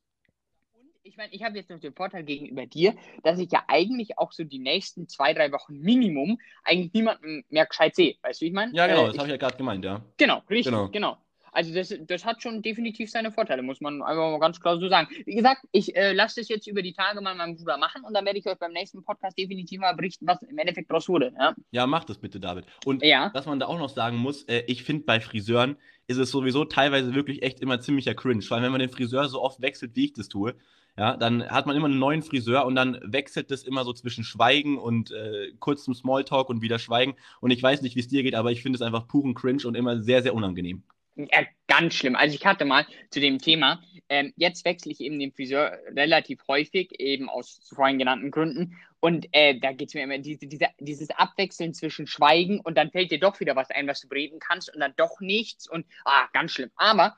[0.73, 4.17] Und ich meine, ich habe jetzt noch den Vorteil gegenüber dir, dass ich ja eigentlich
[4.17, 8.15] auch so die nächsten zwei, drei Wochen Minimum eigentlich niemanden mehr gescheit sehe.
[8.21, 8.73] Weißt du, wie ich meine?
[8.73, 10.01] Ja, genau, äh, das habe ich ja gerade gemeint, ja.
[10.15, 10.89] Genau, richtig, genau.
[10.89, 11.17] genau.
[11.51, 14.87] Also das, das hat schon definitiv seine Vorteile, muss man einfach mal ganz klar so
[14.87, 15.09] sagen.
[15.25, 18.13] Wie gesagt, ich äh, lasse das jetzt über die Tage mal meinem Bruder machen und
[18.13, 21.33] dann werde ich euch beim nächsten Podcast definitiv mal berichten, was im Endeffekt daraus wurde.
[21.37, 21.53] Ja?
[21.71, 22.65] ja, mach das bitte, David.
[22.85, 23.31] Und ja.
[23.33, 25.77] was man da auch noch sagen muss, äh, ich finde bei Friseuren
[26.07, 29.41] ist es sowieso teilweise wirklich echt immer ziemlicher cringe, weil wenn man den Friseur so
[29.41, 30.55] oft wechselt, wie ich das tue,
[30.97, 34.23] ja, dann hat man immer einen neuen Friseur und dann wechselt das immer so zwischen
[34.23, 37.15] Schweigen und äh, kurzem Smalltalk und wieder Schweigen.
[37.39, 39.65] Und ich weiß nicht, wie es dir geht, aber ich finde es einfach puren Cringe
[39.65, 40.83] und immer sehr, sehr unangenehm.
[41.16, 42.16] Ja, ganz schlimm.
[42.16, 46.39] Also ich hatte mal zu dem Thema, ähm, jetzt wechsle ich eben den Friseur relativ
[46.47, 48.78] häufig, eben aus vorhin genannten Gründen.
[49.01, 52.91] Und äh, da geht es mir immer diese, diese, dieses Abwechseln zwischen Schweigen und dann
[52.91, 55.70] fällt dir doch wieder was ein, was du reden kannst und dann doch nichts.
[55.70, 56.72] Und ah, ganz schlimm.
[56.76, 57.18] Aber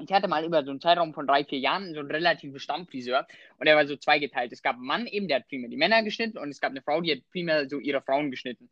[0.00, 3.26] ich hatte mal über so einen Zeitraum von drei, vier Jahren so einen relativen Stammfriseur
[3.58, 4.52] und der war so zweigeteilt.
[4.52, 6.82] Es gab einen Mann eben, der hat primär die Männer geschnitten und es gab eine
[6.82, 8.68] Frau, die hat primär so ihre Frauen geschnitten.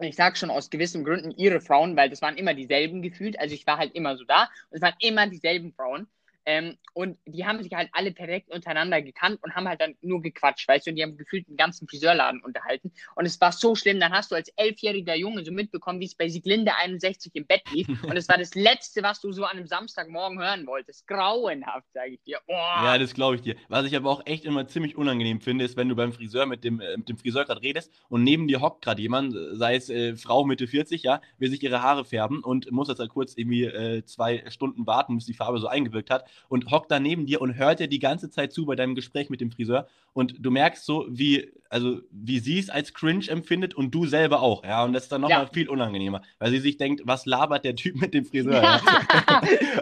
[0.00, 3.38] Ich sage schon aus gewissen Gründen ihre Frauen, weil das waren immer dieselben gefühlt.
[3.38, 6.08] Also ich war halt immer so da und es waren immer dieselben Frauen.
[6.44, 10.20] Ähm, und die haben sich halt alle perfekt untereinander gekannt und haben halt dann nur
[10.20, 12.92] gequatscht, weißt du, und die haben gefühlt den ganzen Friseurladen unterhalten.
[13.16, 16.14] Und es war so schlimm, dann hast du als elfjähriger Junge so mitbekommen, wie es
[16.14, 17.86] bei Sieglinde 61 im Bett lief.
[18.02, 21.06] Und es war das Letzte, was du so an einem Samstagmorgen hören wolltest.
[21.06, 22.38] Grauenhaft, sage ich dir.
[22.46, 22.52] Oh.
[22.52, 23.56] Ja, das glaube ich dir.
[23.68, 26.64] Was ich aber auch echt immer ziemlich unangenehm finde, ist, wenn du beim Friseur mit
[26.64, 29.88] dem, äh, mit dem Friseur gerade redest und neben dir hockt gerade jemand, sei es
[29.88, 33.34] äh, Frau Mitte 40, ja, will sich ihre Haare färben und muss jetzt halt kurz
[33.36, 37.26] irgendwie äh, zwei Stunden warten, bis die Farbe so eingewirkt hat und hockt da neben
[37.26, 40.34] dir und hört dir die ganze Zeit zu bei deinem Gespräch mit dem Friseur und
[40.38, 44.64] du merkst so, wie, also, wie sie es als cringe empfindet und du selber auch,
[44.64, 45.50] ja, und das ist dann nochmal ja.
[45.52, 48.62] viel unangenehmer, weil sie sich denkt, was labert der Typ mit dem Friseur?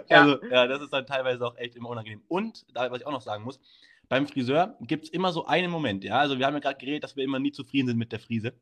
[0.08, 0.20] Ja.
[0.22, 2.22] also, ja, das ist dann teilweise auch echt immer unangenehm.
[2.28, 3.60] Und, was ich auch noch sagen muss,
[4.08, 7.04] beim Friseur gibt es immer so einen Moment, ja, also wir haben ja gerade geredet,
[7.04, 8.54] dass wir immer nie zufrieden sind mit der Frise.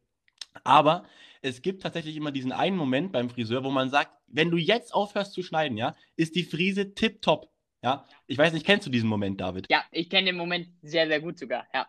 [0.64, 1.04] Aber
[1.42, 4.94] es gibt tatsächlich immer diesen einen Moment beim Friseur, wo man sagt, wenn du jetzt
[4.94, 7.48] aufhörst zu schneiden, ja, ist die Frise tipptopp.
[7.82, 9.66] Ja, ich weiß nicht, kennst du diesen Moment, David?
[9.70, 11.86] Ja, ich kenne den Moment sehr, sehr gut sogar, ja.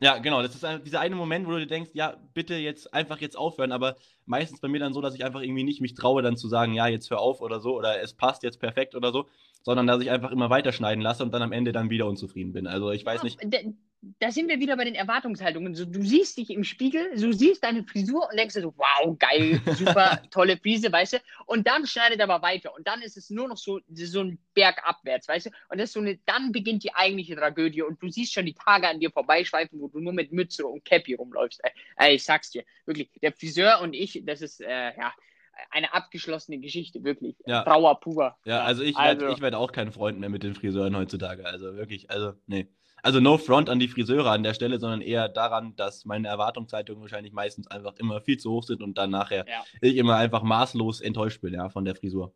[0.00, 3.20] Ja, genau, das ist dieser eine Moment, wo du dir denkst, ja, bitte jetzt einfach
[3.20, 6.20] jetzt aufhören, aber meistens bei mir dann so, dass ich einfach irgendwie nicht mich traue,
[6.20, 9.12] dann zu sagen, ja, jetzt hör auf oder so, oder es passt jetzt perfekt oder
[9.12, 9.28] so,
[9.62, 12.66] sondern dass ich einfach immer weiterschneiden lasse und dann am Ende dann wieder unzufrieden bin.
[12.66, 13.40] Also ich weiß nicht
[14.18, 15.74] da sind wir wieder bei den Erwartungshaltungen.
[15.74, 19.16] So, du siehst dich im Spiegel, du siehst deine Frisur und denkst dir so, wow,
[19.18, 21.18] geil, super, tolle Frise, weißt du?
[21.46, 24.80] Und dann schneidet aber weiter und dann ist es nur noch so, so ein Berg
[24.86, 25.50] abwärts, weißt du?
[25.68, 28.54] Und das ist so eine, dann beginnt die eigentliche Tragödie und du siehst schon die
[28.54, 31.60] Tage an dir vorbeischweifen, wo du nur mit Mütze und Cappy rumläufst.
[31.96, 35.12] Ey, ich sag's dir, wirklich, der Friseur und ich, das ist, äh, ja,
[35.70, 37.36] eine abgeschlossene Geschichte, wirklich.
[37.46, 37.62] Ja.
[37.62, 38.36] Trauer pur.
[38.44, 41.46] Ja, also ich werde Also- werd auch kein Freund mehr mit den Friseuren heutzutage.
[41.46, 42.66] Also wirklich, also nee.
[43.04, 47.02] Also no front an die Friseure an der Stelle, sondern eher daran, dass meine Erwartungshaltungen
[47.02, 49.62] wahrscheinlich meistens einfach immer viel zu hoch sind und dann nachher Ja.
[49.82, 52.34] ich immer einfach maßlos enttäuscht bin, ja, von der Frisur.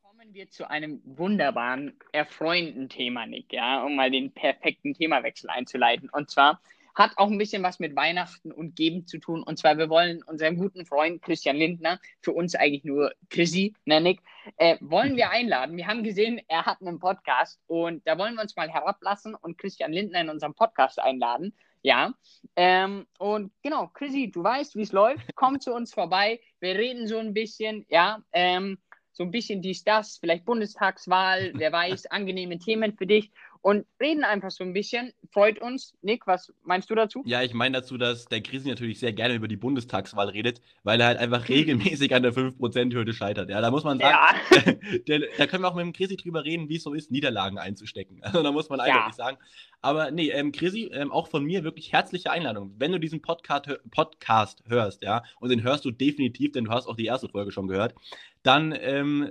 [0.00, 6.08] Kommen wir zu einem wunderbaren, erfreuenden Thema, Nick, ja, um mal den perfekten Themawechsel einzuleiten.
[6.08, 6.62] Und zwar
[6.94, 9.42] hat auch ein bisschen was mit Weihnachten und Geben zu tun.
[9.42, 14.00] Und zwar, wir wollen unseren guten Freund Christian Lindner, für uns eigentlich nur Chrissy, ne,
[14.00, 14.20] Nick,
[14.56, 15.76] äh, wollen wir einladen.
[15.76, 19.58] Wir haben gesehen, er hat einen Podcast und da wollen wir uns mal herablassen und
[19.58, 21.54] Christian Lindner in unserem Podcast einladen.
[21.82, 22.12] Ja,
[22.56, 25.34] ähm, und genau, Chrissy, du weißt, wie es läuft.
[25.34, 26.40] Komm zu uns vorbei.
[26.60, 28.78] Wir reden so ein bisschen, ja, ähm,
[29.12, 33.30] so ein bisschen dies, das, vielleicht Bundestagswahl, wer weiß, angenehme Themen für dich
[33.62, 35.12] und reden einfach so ein bisschen.
[35.32, 35.94] Freut uns.
[36.02, 37.22] Nick, was meinst du dazu?
[37.26, 41.00] Ja, ich meine dazu, dass der Krisi natürlich sehr gerne über die Bundestagswahl redet, weil
[41.00, 43.50] er halt einfach regelmäßig an der 5%-Hürde scheitert.
[43.50, 44.16] Ja, da muss man sagen,
[44.50, 44.72] Ja,
[45.08, 47.58] der, da können wir auch mit dem Krisi drüber reden, wie es so ist, Niederlagen
[47.58, 48.20] einzustecken.
[48.30, 48.84] Also da muss man Ja.
[48.86, 49.36] eindeutig sagen.
[49.82, 52.74] Aber nee, ähm, Krisi, ähm, auch von mir wirklich herzliche Einladung.
[52.78, 56.86] Wenn du diesen Podcast, Podcast hörst, ja, und den hörst du definitiv, denn du hast
[56.86, 57.94] auch die erste Folge schon gehört,
[58.42, 59.30] dann ähm,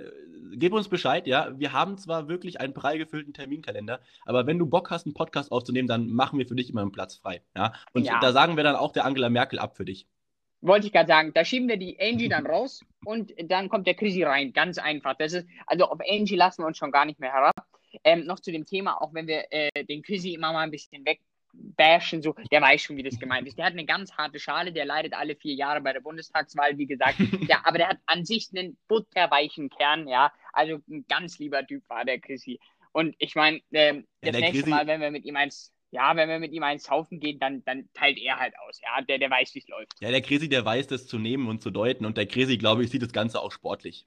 [0.52, 1.58] gib uns Bescheid, ja.
[1.58, 5.52] Wir haben zwar wirklich einen prall gefüllten Terminkalender, aber wenn du Bock hast, einen Podcast
[5.52, 7.72] aufzunehmen, dann machen wir für dich immer einen Platz frei, ja.
[7.92, 8.18] Und Ja.
[8.20, 10.06] da sagen wir dann auch der Angela Merkel ab für dich.
[10.62, 13.94] wollte ich gerade sagen, da schieben wir die Angie dann raus und dann kommt der
[13.94, 14.52] Chrissy rein.
[14.52, 15.14] Ganz einfach.
[15.16, 17.54] Das ist, also auf Angie lassen wir uns schon gar nicht mehr herab.
[18.04, 21.02] Ähm, noch zu dem Thema, auch wenn wir äh, den Chrissy immer mal ein bisschen
[21.52, 23.58] wegbashen, so, der weiß schon, wie das gemeint ist.
[23.58, 26.86] Der hat eine ganz harte Schale, der leidet alle vier Jahre bei der Bundestagswahl, wie
[26.86, 27.16] gesagt.
[27.48, 30.32] ja, aber der hat an sich einen butterweichen Kern, ja.
[30.52, 32.60] Also ein ganz lieber Typ war der Chrissy.
[32.92, 36.28] Und ich meine, ähm, das nächste Chrissy- Mal, wenn wir mit ihm eins, ja, wenn
[36.28, 38.80] wir mit ihm eins saufen gehen, dann, dann teilt er halt aus.
[38.82, 39.92] Ja, der, der weiß, wie es läuft.
[40.00, 42.84] Ja, der Krisi, der weiß das zu nehmen und zu deuten und der Krisi, glaube
[42.84, 44.06] ich, sieht das Ganze auch sportlich.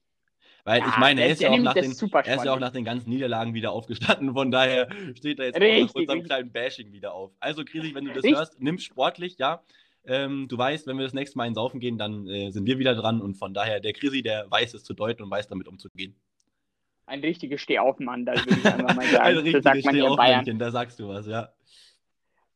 [0.65, 2.71] Weil Ja, ich meine, er ist, ja auch nach den, er ist ja auch nach
[2.71, 6.29] den ganzen Niederlagen wieder aufgestanden, von daher steht er jetzt auch nach Richtig, unserem richtig.
[6.29, 7.31] kleinen Bashing wieder auf.
[7.39, 8.37] Also Krisi, wenn du das Richtig.
[8.37, 9.61] hörst, nimm sportlich, ja.
[10.05, 12.77] Ähm, du weißt, wenn wir das nächste Mal ins Saufen gehen, dann äh, sind wir
[12.79, 15.67] wieder dran und von daher, der Krisi, der weiß es zu deuten und weiß damit
[15.67, 16.15] umzugehen.
[17.05, 19.23] Ein richtiger Stehaufmann, da würde ich einfach mal sagen.
[19.23, 19.79] Ein richtiges.
[19.79, 21.49] Stehaufmännchen, da sagst du was, ja.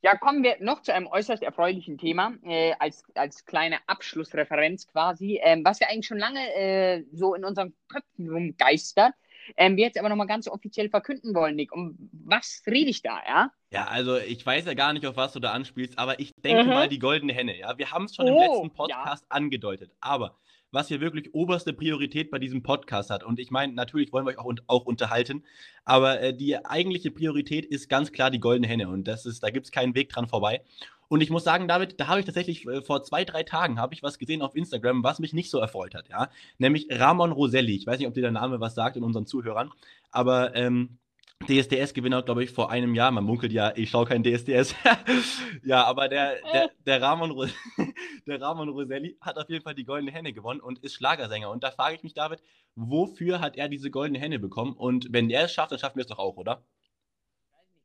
[0.08, 5.38] Ja, kommen wir noch zu einem äußerst erfreulichen Thema, äh, als, als kleine Abschlussreferenz quasi,
[5.44, 9.14] ähm, was wir eigentlich schon lange äh, so in unseren Köpfen rumgeistert,
[9.58, 11.74] ähm, wir jetzt aber nochmal ganz offiziell verkünden wollen, Nick.
[11.74, 13.52] Um was rede ich da, ja?
[13.72, 16.70] Ja, also ich weiß ja gar nicht, auf was du da anspielst, aber ich denke
[16.70, 16.74] Mhm.
[16.74, 17.58] mal die goldene Henne.
[17.58, 20.38] Ja, wir haben es schon im Oh, letzten Podcast angedeutet, aber
[20.72, 24.32] was hier wirklich oberste Priorität bei diesem Podcast hat und ich meine, natürlich wollen wir
[24.32, 25.44] euch auch, auch unterhalten,
[25.86, 29.50] aber äh, die eigentliche Priorität ist ganz klar die goldene Henne und das ist, da
[29.50, 30.62] gibt es keinen Weg dran vorbei.
[31.10, 33.94] Und ich muss sagen, David, da habe ich tatsächlich äh, vor zwei, drei Tagen habe
[33.94, 37.76] ich was gesehen auf Instagram, was mich nicht so erfreut hat, ja, nämlich Ramon Roselli.
[37.76, 39.72] Ich weiß nicht, ob dir der Name was sagt in unseren Zuhörern,
[40.12, 40.98] aber ähm,
[41.46, 43.12] DSDS-Gewinner, glaube ich, vor einem Jahr.
[43.12, 44.76] Man munkelt ja, ich schaue kein DSDS.
[45.64, 47.50] ja, aber der, der, der, Ramon,
[48.28, 51.50] der Ramon Roselli hat auf jeden Fall die Goldene Henne gewonnen und ist Schlagersänger.
[51.50, 52.42] Und da frage ich mich, David,
[52.76, 54.74] wofür hat er diese Goldene Henne bekommen?
[54.74, 56.64] Und wenn er es schafft, dann schaffen wir es doch auch, oder?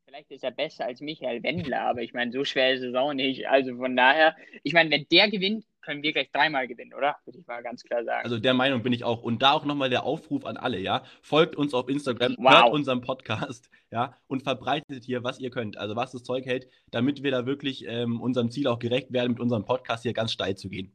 [0.05, 3.13] Vielleicht ist er besser als Michael Wendler, aber ich meine, so schwer ist es auch
[3.13, 3.47] nicht.
[3.47, 7.15] Also von daher, ich meine, wenn der gewinnt, können wir gleich dreimal gewinnen, oder?
[7.25, 8.23] Würde ich mal ganz klar sagen.
[8.23, 9.21] Also der Meinung bin ich auch.
[9.21, 11.03] Und da auch nochmal der Aufruf an alle, ja.
[11.21, 12.51] Folgt uns auf Instagram, Wow.
[12.53, 15.77] hört unseren Podcast, ja, und verbreitet hier, was ihr könnt.
[15.77, 19.31] Also was das Zeug hält, damit wir da wirklich ähm, unserem Ziel auch gerecht werden,
[19.33, 20.91] mit unserem Podcast hier ganz steil zu gehen.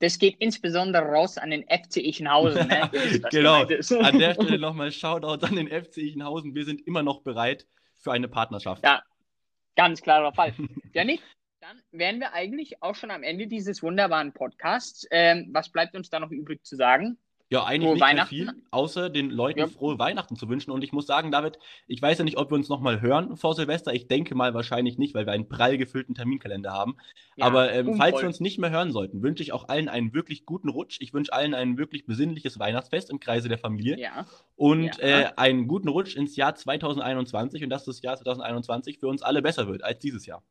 [0.00, 2.66] das geht insbesondere raus an den FC Ichenhausen.
[2.66, 2.88] Ne?
[2.92, 3.62] Wisst, Genau.
[4.02, 6.54] An der Stelle nochmal Shoutout an den FC Ichenhausen.
[6.56, 7.66] Wir sind immer noch bereit
[8.00, 8.82] für eine Partnerschaft.
[8.84, 9.02] Ja.
[9.76, 10.52] Ganz klarer Fall.
[10.92, 11.22] Ja, Nick,
[11.62, 15.06] dann wären wir eigentlich auch schon am Ende dieses wunderbaren Podcasts.
[15.12, 17.18] Ähm, was bleibt uns da noch übrig zu sagen?
[17.50, 19.66] Ja, eigentlich Frohe nicht mehr viel, außer den Leuten Ja.
[19.68, 20.70] frohe Weihnachten zu wünschen.
[20.70, 23.54] Und ich muss sagen, David, ich weiß ja nicht, ob wir uns nochmal hören vor
[23.54, 23.92] Silvester.
[23.92, 26.96] Ich denke mal wahrscheinlich nicht, weil wir einen prall gefüllten Terminkalender haben.
[27.36, 30.14] Ja, Aber ähm, falls wir uns nicht mehr hören sollten, wünsche ich auch allen einen
[30.14, 30.96] wirklich guten Rutsch.
[31.00, 33.98] Ich wünsche allen ein wirklich besinnliches Weihnachtsfest im Kreise der Familie.
[34.00, 39.08] Ja, Und äh, einen guten Rutsch ins Jahr 2021 und dass das Jahr 2021 für
[39.08, 40.42] uns alle besser wird als dieses Jahr.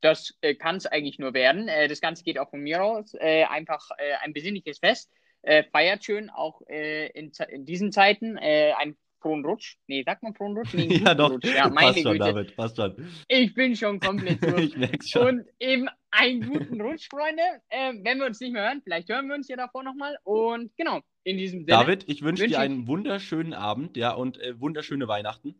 [0.00, 1.68] Das äh, kann es eigentlich nur werden.
[1.68, 3.14] Äh, das Ganze geht auch von mir aus.
[3.14, 5.10] Äh, einfach äh, ein besinnliches Fest.
[5.42, 8.36] Äh, feiert schön, auch äh, in, in diesen Zeiten.
[8.36, 9.76] Äh, ein frohen Rutsch.
[9.86, 10.74] Nee, sagt man frohen Rutsch?
[10.74, 11.30] Nee, Ja, doch.
[11.30, 11.44] Rutsch.
[11.54, 12.24] Ja, meine passt schon, Güte.
[12.24, 13.08] David, passt schon.
[13.28, 14.64] Ich bin schon komplett durch.
[14.64, 15.40] Ich merk's schon.
[15.40, 17.42] Und eben einen guten Rutsch, Freunde.
[17.70, 20.16] Ähm, wenn wir uns nicht mehr hören, vielleicht hören wir uns ja davor nochmal.
[20.24, 24.40] Und genau, in diesem Sinne, David, ich wünsche wünsch dir einen wunderschönen Abend, ja, und
[24.40, 25.54] äh, wunderschöne Weihnachten.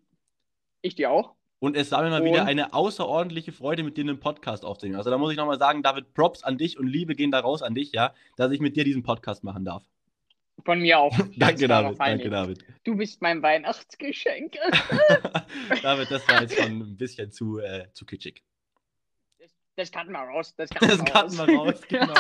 [0.83, 1.36] ich dir auch.
[1.59, 4.97] Und es war mir mal wieder Und- eine außerordentliche Freude, mit dir einen Podcast aufzunehmen.
[4.97, 7.63] Also da muss ich nochmal sagen, David, Props an dich und Liebe gehen da raus
[7.63, 9.83] an dich, ja, dass ich mit dir diesen Podcast machen darf.
[10.65, 11.17] Von mir auch.
[11.37, 12.31] Danke, David, danke.
[12.31, 12.65] David.
[12.85, 14.55] Du bist mein Weihnachtsgeschenk.
[15.83, 18.43] David, das war jetzt schon ein bisschen zu, äh, zu kitschig.
[19.77, 20.55] Das cutten wir raus.
[20.57, 21.47] Das cutten Das cutten raus.
[21.49, 22.15] wir raus, genau.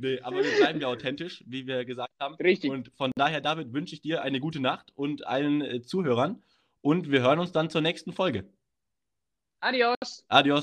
[0.00, 2.34] Nee, aber wir bleiben ja authentisch, wie wir gesagt haben.
[2.36, 2.70] Richtig.
[2.70, 6.42] Und von daher, David, wünsche ich dir eine gute Nacht und allen äh, Zuhörern.
[6.84, 8.44] Und wir hören uns dann zur nächsten Folge.
[9.60, 10.22] Adios.
[10.28, 10.62] Adios.